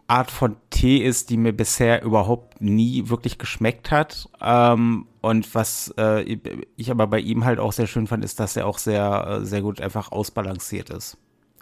Art 0.07 0.31
von 0.31 0.57
Tee 0.71 0.99
ist, 0.99 1.31
die 1.31 1.37
mir 1.37 1.53
bisher 1.53 2.03
überhaupt 2.03 2.61
nie 2.61 3.09
wirklich 3.09 3.39
geschmeckt 3.39 3.91
hat. 3.91 4.29
Ähm, 4.41 5.07
und 5.23 5.55
was 5.55 5.95
äh, 5.97 6.39
ich 6.77 6.91
aber 6.91 7.07
bei 7.07 7.21
ihm 7.21 7.45
halt 7.45 7.59
auch 7.59 7.73
sehr 7.73 7.87
schön 7.87 8.07
fand, 8.07 8.25
ist, 8.25 8.39
dass 8.39 8.57
er 8.57 8.67
auch 8.67 8.79
sehr, 8.79 9.41
äh, 9.41 9.47
sehr 9.47 9.63
gut 9.63 9.81
einfach 9.81 10.13
ausbalanciert 10.13 10.91
ist. 10.91 11.17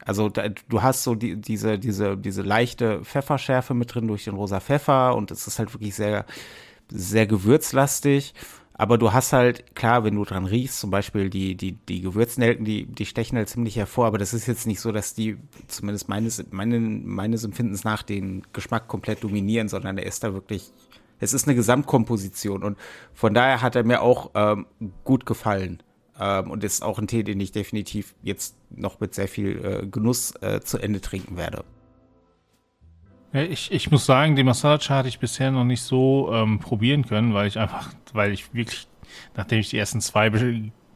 Also 0.05 0.29
da, 0.29 0.49
du 0.49 0.83
hast 0.83 1.05
so 1.05 1.15
die, 1.15 1.41
diese, 1.41 1.79
diese, 1.79 2.17
diese 2.17 2.43
leichte 2.43 3.05
Pfefferschärfe 3.05 3.75
mit 3.75 3.95
drin 3.95 4.09
durch 4.09 4.25
den 4.25 4.35
rosa 4.35 4.59
Pfeffer 4.59 5.15
und 5.15 5.31
es 5.31 5.47
ist 5.47 5.61
halt 5.61 5.73
wirklich 5.73 5.95
sehr, 5.95 6.25
sehr 6.89 7.27
gewürzlastig. 7.27 8.35
Aber 8.75 8.97
du 8.99 9.13
hast 9.13 9.33
halt, 9.33 9.77
klar, 9.77 10.03
wenn 10.05 10.15
du 10.15 10.25
dran 10.25 10.47
riechst, 10.47 10.81
zum 10.81 10.91
Beispiel 10.91 11.29
die, 11.29 11.55
die, 11.55 11.73
die 11.73 12.01
Gewürznelken, 12.01 12.65
die, 12.65 12.87
die 12.87 13.07
stechen 13.07 13.37
halt 13.37 13.49
ziemlich 13.49 13.77
hervor, 13.77 14.07
aber 14.07 14.19
das 14.19 14.33
ist 14.33 14.47
jetzt 14.47 14.67
nicht 14.67 14.81
so, 14.81 14.93
dass 14.93 15.15
die, 15.15 15.37
zumindest 15.69 16.09
meines, 16.09 16.45
meine, 16.51 16.81
meines 16.81 17.45
Empfindens 17.45 17.85
nach, 17.85 18.03
den 18.03 18.43
Geschmack 18.53 18.89
komplett 18.89 19.23
dominieren, 19.23 19.69
sondern 19.69 19.97
der 19.97 20.07
ist 20.07 20.25
da 20.25 20.33
wirklich, 20.33 20.73
es 21.21 21.35
ist 21.35 21.47
eine 21.47 21.55
Gesamtkomposition 21.55 22.63
und 22.63 22.79
von 23.13 23.35
daher 23.35 23.61
hat 23.61 23.77
er 23.77 23.85
mir 23.85 24.01
auch 24.01 24.31
ähm, 24.35 24.67
gut 25.05 25.27
gefallen. 25.27 25.83
Ähm, 26.19 26.51
und 26.51 26.63
ist 26.63 26.83
auch 26.83 26.99
ein 26.99 27.07
Tee, 27.07 27.23
den 27.23 27.41
ich 27.41 27.53
definitiv 27.53 28.15
jetzt 28.23 28.55
noch 28.71 29.01
mit 29.01 29.15
sehr 29.15 29.29
viel 29.29 29.65
äh, 29.65 29.87
Genuss 29.87 30.35
äh, 30.43 30.61
zu 30.61 30.79
Ende 30.79 31.01
trinken 31.01 31.37
werde. 31.37 31.65
Ich, 33.33 33.73
ich 33.73 33.91
muss 33.91 34.05
sagen, 34.05 34.37
den 34.37 34.45
Masala 34.45 34.79
hatte 34.79 35.09
ich 35.09 35.19
bisher 35.19 35.51
noch 35.51 35.65
nicht 35.65 35.83
so 35.83 36.31
ähm, 36.33 36.59
probieren 36.59 37.07
können, 37.07 37.33
weil 37.33 37.47
ich 37.47 37.59
einfach, 37.59 37.91
weil 38.13 38.33
ich 38.33 38.53
wirklich, 38.53 38.87
nachdem 39.35 39.61
ich 39.61 39.71
die 39.71 39.79
ersten 39.79 40.03
zwei 40.03 40.31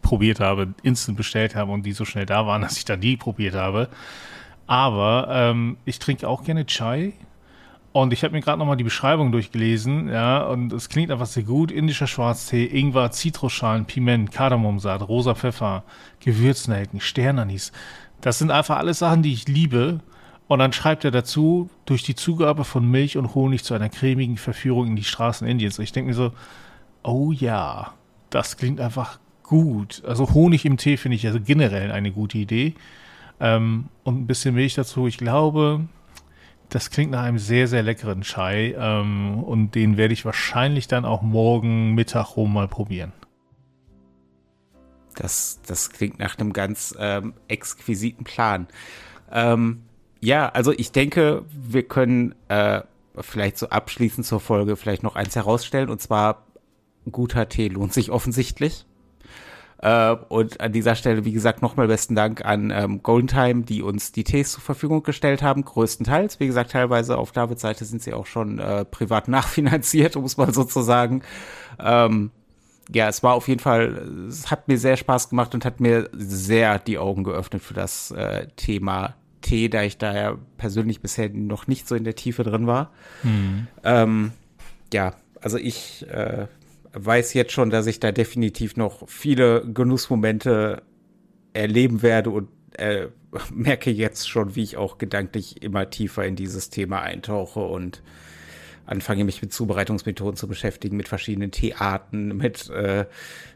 probiert 0.03 0.41
habe, 0.41 0.75
instant 0.83 1.17
bestellt 1.17 1.55
habe 1.55 1.73
und 1.73 1.85
die 1.87 1.93
so 1.93 2.05
schnell 2.05 2.27
da 2.27 2.47
waren, 2.47 2.63
dass 2.63 2.77
ich 2.77 2.85
dann 2.85 3.01
die 3.01 3.17
probiert 3.17 3.55
habe. 3.55 3.89
Aber 4.67 5.29
ähm, 5.31 5.79
ich 5.85 5.99
trinke 5.99 6.29
auch 6.29 6.45
gerne 6.45 6.67
Chai. 6.67 7.15
Und 7.93 8.13
ich 8.13 8.23
habe 8.25 8.35
mir 8.35 8.43
gerade 8.43 8.59
nochmal 8.59 8.77
die 8.77 8.85
Beschreibung 8.85 9.33
durchgelesen, 9.33 10.11
ja, 10.11 10.43
und 10.43 10.71
es 10.75 10.91
klingt 10.91 11.11
einfach 11.11 11.25
sehr 11.25 11.45
gut. 11.45 11.73
Indischer 11.73 12.07
Schwarztee, 12.07 12.67
Ingwer, 12.67 13.11
Zitrusschalen, 13.11 13.87
Piment, 13.87 14.31
Kardamomsaat, 14.33 15.09
rosa 15.09 15.35
Pfeffer, 15.35 15.83
Gewürznelken, 16.21 17.01
Sternanis. 17.01 17.73
Das 18.21 18.39
sind 18.39 18.51
einfach 18.51 18.77
alles 18.77 18.99
Sachen, 18.99 19.23
die 19.23 19.33
ich 19.33 19.49
liebe. 19.49 20.01
Und 20.49 20.61
dann 20.61 20.73
schreibt 20.73 21.05
er 21.05 21.11
dazu, 21.11 21.71
durch 21.87 22.03
die 22.03 22.15
Zugabe 22.15 22.65
von 22.65 22.89
Milch 22.89 23.17
und 23.17 23.35
Honig 23.35 23.65
zu 23.65 23.75
einer 23.75 23.89
cremigen 23.89 24.37
Verführung 24.37 24.89
in 24.89 24.97
die 24.97 25.05
Straßen 25.05 25.47
Indiens. 25.47 25.79
Ich 25.79 25.93
denke 25.93 26.09
mir 26.09 26.15
so, 26.15 26.33
oh 27.03 27.33
ja, 27.33 27.95
das 28.31 28.57
klingt 28.57 28.81
einfach 28.81 29.19
gut. 29.43 30.03
Also 30.07 30.33
Honig 30.35 30.65
im 30.65 30.77
Tee 30.77 30.97
finde 30.97 31.17
ich 31.17 31.27
also 31.27 31.41
generell 31.41 31.91
eine 31.91 32.13
gute 32.13 32.39
Idee. 32.39 32.75
Ähm, 33.41 33.89
und 34.05 34.21
ein 34.21 34.27
bisschen 34.27 34.55
Milch 34.55 34.75
dazu. 34.75 35.07
Ich 35.07 35.19
glaube, 35.19 35.87
das 36.69 36.91
klingt 36.91 37.11
nach 37.13 37.23
einem 37.23 37.39
sehr, 37.39 37.67
sehr 37.69 37.83
leckeren 37.83 38.23
Chai. 38.23 38.75
Ähm, 38.79 39.43
und 39.43 39.75
den 39.75 39.97
werde 39.97 40.15
ich 40.15 40.25
wahrscheinlich 40.25 40.87
dann 40.87 41.05
auch 41.05 41.23
morgen 41.23 41.95
Mittag 41.95 42.37
rum 42.37 42.53
mal 42.53 42.69
probieren. 42.69 43.13
Das, 45.17 45.61
das 45.67 45.91
klingt 45.91 46.19
nach 46.19 46.39
einem 46.39 46.53
ganz 46.53 46.95
ähm, 46.99 47.35
exquisiten 47.49 48.25
Plan. 48.25 48.69
Ähm, 49.33 49.83
ja, 50.21 50.49
also 50.49 50.73
ich 50.73 50.93
denke, 50.93 51.45
wir 51.51 51.83
können 51.83 52.35
äh, 52.49 52.83
vielleicht 53.19 53.59
so 53.59 53.69
abschließend 53.69 54.27
zur 54.27 54.41
Folge 54.41 54.77
vielleicht 54.77 55.03
noch 55.03 55.17
eins 55.17 55.37
herausstellen. 55.37 55.91
Und 55.91 56.01
zwar, 56.01 56.47
guter 57.11 57.49
Tee 57.49 57.69
lohnt 57.69 57.93
sich 57.93 58.11
offensichtlich. 58.11 58.87
Äh, 59.79 60.17
und 60.29 60.61
an 60.61 60.73
dieser 60.73 60.95
Stelle, 60.95 61.25
wie 61.25 61.33
gesagt, 61.33 61.61
nochmal 61.63 61.87
besten 61.87 62.15
Dank 62.15 62.45
an 62.45 62.71
ähm, 62.71 63.03
Golden 63.03 63.29
Time, 63.29 63.63
die 63.63 63.83
uns 63.83 64.13
die 64.13 64.25
Tees 64.25 64.53
zur 64.53 64.63
Verfügung 64.63 65.03
gestellt 65.03 65.43
haben, 65.43 65.65
größtenteils. 65.65 66.41
Wie 66.41 66.47
gesagt, 66.47 66.73
teilweise 66.73 67.19
auf 67.19 67.33
Davids 67.33 67.63
Seite 67.63 67.85
sind 67.85 68.03
sie 68.03 68.15
auch 68.15 68.27
schon 68.27 68.59
äh, 68.59 68.85
privat 68.85 69.29
nachfinanziert, 69.29 70.17
muss 70.17 70.37
man 70.37 70.53
sozusagen. 70.53 71.23
Ähm, 71.79 72.31
ja, 72.93 73.09
es 73.09 73.23
war 73.23 73.35
auf 73.35 73.49
jeden 73.49 73.61
Fall, 73.61 74.27
es 74.29 74.51
hat 74.51 74.69
mir 74.69 74.79
sehr 74.79 74.97
Spaß 74.97 75.29
gemacht 75.29 75.55
und 75.55 75.65
hat 75.65 75.81
mir 75.81 76.09
sehr 76.13 76.79
die 76.79 76.99
Augen 76.99 77.25
geöffnet 77.25 77.63
für 77.63 77.75
das 77.75 78.13
äh, 78.13 78.47
Thema 78.57 79.15
Tee, 79.47 79.69
da 79.69 79.83
ich 79.83 79.97
da 79.97 80.13
ja 80.15 80.39
persönlich 80.57 81.01
bisher 81.01 81.29
noch 81.31 81.69
nicht 81.69 81.87
so 81.87 81.95
in 81.95 82.03
der 82.03 82.17
Tiefe 82.17 82.43
drin 82.43 82.67
war. 82.67 82.93
Mhm. 83.23 83.69
Ähm, 83.85 84.33
ja, 84.93 85.15
also 85.41 85.57
ich 85.57 86.05
äh, 86.11 86.49
weiß 86.93 87.33
jetzt 87.35 87.53
schon, 87.53 87.71
dass 87.71 87.87
ich 87.87 88.01
da 88.01 88.11
definitiv 88.11 88.77
noch 88.77 89.09
viele 89.09 89.65
Genussmomente 89.73 90.83
erleben 91.53 92.03
werde 92.03 92.31
und 92.31 92.49
äh, 92.73 93.07
merke 93.55 93.93
jetzt 93.93 94.29
schon, 94.29 94.57
wie 94.57 94.65
ich 94.65 94.77
auch 94.77 94.99
gedanklich 94.99 95.63
immer 95.63 95.91
tiefer 95.91 96.25
in 96.25 96.35
dieses 96.35 96.69
Thema 96.71 97.03
eintauche 97.03 97.61
und 97.61 98.03
anfange 98.87 99.25
mich 99.25 99.43
mit 99.43 99.53
Zubereitungsmethoden 99.53 100.37
zu 100.37 100.49
beschäftigen, 100.49 100.97
mit 100.97 101.09
verschiedenen 101.09 101.51
Teearten, 101.51 102.37
mit 102.37 102.71
äh, 102.71 103.07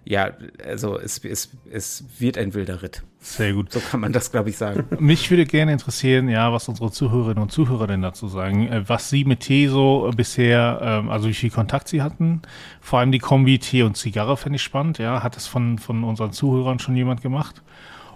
ja, 0.04 0.32
also 0.66 0.98
es, 0.98 1.18
es, 1.24 1.50
es 1.70 2.04
wird 2.18 2.36
ein 2.38 2.54
wilder 2.54 2.82
Ritt. 2.82 3.02
Sehr 3.18 3.52
gut. 3.52 3.70
So 3.72 3.80
kann 3.80 4.00
man 4.00 4.12
das, 4.12 4.32
glaube 4.32 4.50
ich, 4.50 4.56
sagen. 4.56 4.84
Mich 4.98 5.30
würde 5.30 5.44
gerne 5.44 5.72
interessieren, 5.72 6.28
ja, 6.28 6.52
was 6.52 6.68
unsere 6.68 6.90
Zuhörerinnen 6.90 7.42
und 7.42 7.52
Zuhörer 7.52 7.86
denn 7.86 8.02
dazu 8.02 8.28
sagen, 8.28 8.68
äh, 8.68 8.88
was 8.88 9.10
sie 9.10 9.24
mit 9.24 9.40
Tee 9.40 9.68
so 9.68 10.10
bisher, 10.16 10.80
ähm, 10.82 11.10
also 11.10 11.28
wie 11.28 11.34
viel 11.34 11.50
Kontakt 11.50 11.88
sie 11.88 12.02
hatten. 12.02 12.42
Vor 12.80 12.98
allem 12.98 13.12
die 13.12 13.18
Kombi 13.18 13.58
Tee 13.58 13.82
und 13.82 13.96
Zigarre 13.96 14.36
fände 14.36 14.56
ich 14.56 14.62
spannend, 14.62 14.98
ja. 14.98 15.22
Hat 15.22 15.36
das 15.36 15.46
von, 15.46 15.78
von 15.78 16.02
unseren 16.02 16.32
Zuhörern 16.32 16.78
schon 16.78 16.96
jemand 16.96 17.20
gemacht? 17.20 17.62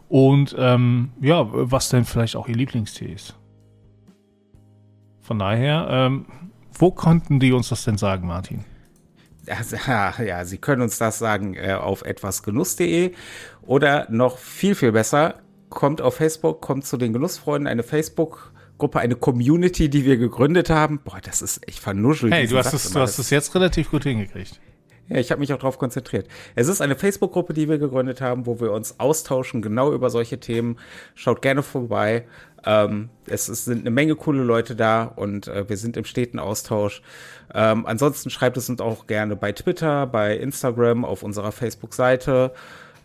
Und 0.08 0.54
ähm, 0.58 1.10
ja, 1.20 1.46
was 1.50 1.90
denn 1.90 2.04
vielleicht 2.04 2.36
auch 2.36 2.48
ihr 2.48 2.56
Lieblingstee 2.56 3.12
ist. 3.12 3.36
Von 5.20 5.38
daher, 5.38 5.86
ähm, 5.90 6.26
wo 6.78 6.90
konnten 6.90 7.40
die 7.40 7.52
uns 7.52 7.68
das 7.68 7.84
denn 7.84 7.98
sagen, 7.98 8.26
Martin? 8.26 8.64
Ja, 9.46 10.14
ja, 10.22 10.44
Sie 10.44 10.58
können 10.58 10.82
uns 10.82 10.98
das 10.98 11.18
sagen 11.18 11.54
äh, 11.54 11.74
auf 11.74 12.02
etwasgenuss.de 12.02 13.12
oder 13.62 14.06
noch 14.10 14.38
viel, 14.38 14.74
viel 14.74 14.92
besser, 14.92 15.40
kommt 15.68 16.00
auf 16.00 16.16
Facebook, 16.16 16.62
kommt 16.62 16.86
zu 16.86 16.96
den 16.96 17.12
Genussfreunden, 17.12 17.66
eine 17.66 17.82
Facebook-Gruppe, 17.82 19.00
eine 19.00 19.16
Community, 19.16 19.90
die 19.90 20.04
wir 20.04 20.16
gegründet 20.16 20.70
haben. 20.70 21.00
Boah, 21.04 21.20
das 21.22 21.42
ist 21.42 21.66
echt 21.68 21.78
vernuschelt. 21.78 22.32
Hey, 22.32 22.46
du 22.46 22.56
hast, 22.56 22.72
es, 22.72 22.90
du 22.90 23.00
hast 23.00 23.18
es 23.18 23.30
jetzt 23.30 23.54
relativ 23.54 23.90
gut 23.90 24.04
hingekriegt. 24.04 24.60
Ja, 25.08 25.18
ich 25.18 25.30
habe 25.30 25.40
mich 25.40 25.52
auch 25.52 25.58
darauf 25.58 25.78
konzentriert. 25.78 26.28
Es 26.54 26.68
ist 26.68 26.80
eine 26.80 26.96
Facebook-Gruppe, 26.96 27.52
die 27.52 27.68
wir 27.68 27.78
gegründet 27.78 28.20
haben, 28.20 28.46
wo 28.46 28.60
wir 28.60 28.72
uns 28.72 28.98
austauschen, 28.98 29.60
genau 29.60 29.92
über 29.92 30.08
solche 30.10 30.40
Themen. 30.40 30.78
Schaut 31.14 31.42
gerne 31.42 31.62
vorbei. 31.62 32.24
Ähm, 32.66 33.10
es, 33.26 33.48
es, 33.48 33.66
sind 33.66 33.80
eine 33.80 33.90
Menge 33.90 34.16
coole 34.16 34.42
Leute 34.42 34.74
da 34.74 35.04
und 35.04 35.48
äh, 35.48 35.68
wir 35.68 35.76
sind 35.76 35.96
im 35.98 36.04
steten 36.04 36.38
Austausch. 36.38 37.02
Ähm, 37.52 37.84
ansonsten 37.84 38.30
schreibt 38.30 38.56
es 38.56 38.70
uns 38.70 38.80
auch 38.80 39.06
gerne 39.06 39.36
bei 39.36 39.52
Twitter, 39.52 40.06
bei 40.06 40.36
Instagram, 40.36 41.04
auf 41.04 41.22
unserer 41.22 41.52
Facebook-Seite. 41.52 42.52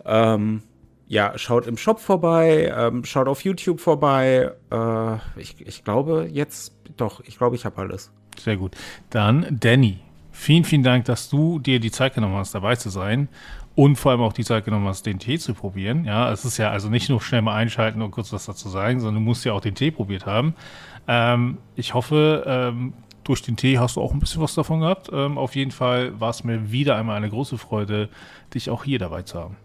Ähm, 0.05 0.63
ja, 1.07 1.37
schaut 1.37 1.67
im 1.67 1.75
Shop 1.75 1.99
vorbei, 1.99 2.71
ähm, 2.73 3.03
schaut 3.03 3.27
auf 3.27 3.43
YouTube 3.43 3.81
vorbei. 3.81 4.51
Äh, 4.71 5.15
ich, 5.39 5.55
ich 5.59 5.83
glaube 5.83 6.29
jetzt, 6.31 6.75
doch, 6.95 7.19
ich 7.25 7.37
glaube, 7.37 7.55
ich 7.55 7.65
habe 7.65 7.81
alles. 7.81 8.11
Sehr 8.39 8.55
gut. 8.55 8.75
Dann 9.09 9.57
Danny. 9.59 10.08
Vielen, 10.39 10.63
vielen 10.63 10.83
Dank, 10.83 11.03
dass 11.03 11.27
du 11.27 11.59
dir 11.59 11.81
die 11.81 11.91
Zeit 11.91 12.15
genommen 12.15 12.35
hast, 12.35 12.55
dabei 12.55 12.77
zu 12.77 12.89
sein 12.89 13.27
und 13.75 13.97
vor 13.97 14.13
allem 14.13 14.21
auch 14.21 14.31
die 14.31 14.45
Zeit 14.45 14.63
genommen 14.63 14.87
hast, 14.87 15.05
den 15.05 15.19
Tee 15.19 15.37
zu 15.37 15.53
probieren. 15.53 16.05
Ja, 16.05 16.31
es 16.31 16.45
ist 16.45 16.57
ja 16.57 16.71
also 16.71 16.87
nicht 16.87 17.09
nur 17.09 17.19
schnell 17.19 17.41
mal 17.41 17.55
einschalten 17.55 18.01
und 18.01 18.11
kurz 18.11 18.31
was 18.31 18.45
dazu 18.45 18.69
sagen, 18.69 19.01
sondern 19.01 19.15
du 19.15 19.29
musst 19.29 19.43
ja 19.43 19.51
auch 19.51 19.59
den 19.59 19.75
Tee 19.75 19.91
probiert 19.91 20.25
haben. 20.25 20.55
Ähm, 21.09 21.57
ich 21.75 21.93
hoffe, 21.93 22.45
ähm, 22.47 22.93
durch 23.25 23.41
den 23.41 23.57
Tee 23.57 23.79
hast 23.79 23.97
du 23.97 24.01
auch 24.01 24.13
ein 24.13 24.19
bisschen 24.19 24.41
was 24.41 24.55
davon 24.55 24.79
gehabt. 24.79 25.09
Ähm, 25.11 25.37
auf 25.37 25.57
jeden 25.57 25.71
Fall 25.71 26.17
war 26.21 26.29
es 26.29 26.45
mir 26.45 26.71
wieder 26.71 26.95
einmal 26.95 27.17
eine 27.17 27.29
große 27.29 27.57
Freude, 27.57 28.07
dich 28.53 28.69
auch 28.69 28.85
hier 28.85 28.97
dabei 28.97 29.23
zu 29.23 29.37
haben. 29.41 29.57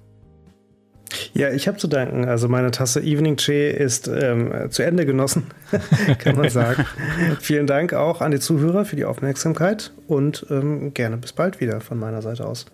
Ja, 1.32 1.50
ich 1.50 1.66
habe 1.66 1.78
zu 1.78 1.88
danken. 1.88 2.26
Also 2.26 2.48
meine 2.48 2.70
Tasse 2.70 3.00
Evening 3.00 3.36
Tea 3.36 3.70
ist 3.70 4.08
ähm, 4.08 4.52
zu 4.70 4.82
Ende 4.82 5.06
genossen, 5.06 5.46
kann 6.18 6.36
man 6.36 6.50
sagen. 6.50 6.84
Vielen 7.40 7.66
Dank 7.66 7.94
auch 7.94 8.20
an 8.20 8.30
die 8.30 8.40
Zuhörer 8.40 8.84
für 8.84 8.96
die 8.96 9.04
Aufmerksamkeit 9.04 9.92
und 10.06 10.46
ähm, 10.50 10.92
gerne 10.94 11.16
bis 11.16 11.32
bald 11.32 11.60
wieder 11.60 11.80
von 11.80 11.98
meiner 11.98 12.22
Seite 12.22 12.46
aus. 12.46 12.66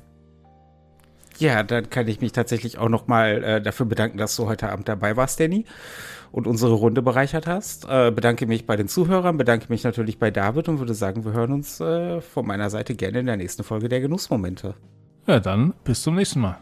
Ja, 1.39 1.63
dann 1.63 1.89
kann 1.89 2.07
ich 2.07 2.21
mich 2.21 2.33
tatsächlich 2.33 2.77
auch 2.77 2.91
noch 2.91 3.07
mal 3.07 3.43
äh, 3.43 3.63
dafür 3.63 3.87
bedanken, 3.87 4.19
dass 4.19 4.37
du 4.37 4.47
heute 4.47 4.69
Abend 4.69 4.89
dabei 4.89 5.17
warst, 5.17 5.41
Danny, 5.41 5.65
und 6.33 6.47
unsere 6.47 6.75
Runde 6.75 7.01
bereichert 7.01 7.47
hast. 7.47 7.87
Äh, 7.89 8.11
bedanke 8.11 8.47
mich 8.47 8.67
bei 8.67 8.77
den 8.77 8.89
Zuhörern, 8.89 9.39
bedanke 9.39 9.67
mich 9.71 9.83
natürlich 9.83 10.19
bei 10.19 10.31
David 10.31 10.69
und 10.69 10.81
würde 10.81 10.93
sagen, 10.93 11.25
wir 11.25 11.33
hören 11.33 11.53
uns 11.53 11.81
äh, 11.81 12.21
von 12.21 12.47
meiner 12.47 12.69
Seite 12.69 12.95
gerne 12.95 13.21
in 13.21 13.27
der 13.27 13.39
nächsten 13.39 13.65
Folge 13.65 13.89
der 13.89 14.01
Genussmomente. 14.03 14.75
Ja, 15.27 15.41
dann 15.41 15.73
bis 15.83 16.03
zum 16.03 16.17
nächsten 16.17 16.41
Mal. 16.41 16.59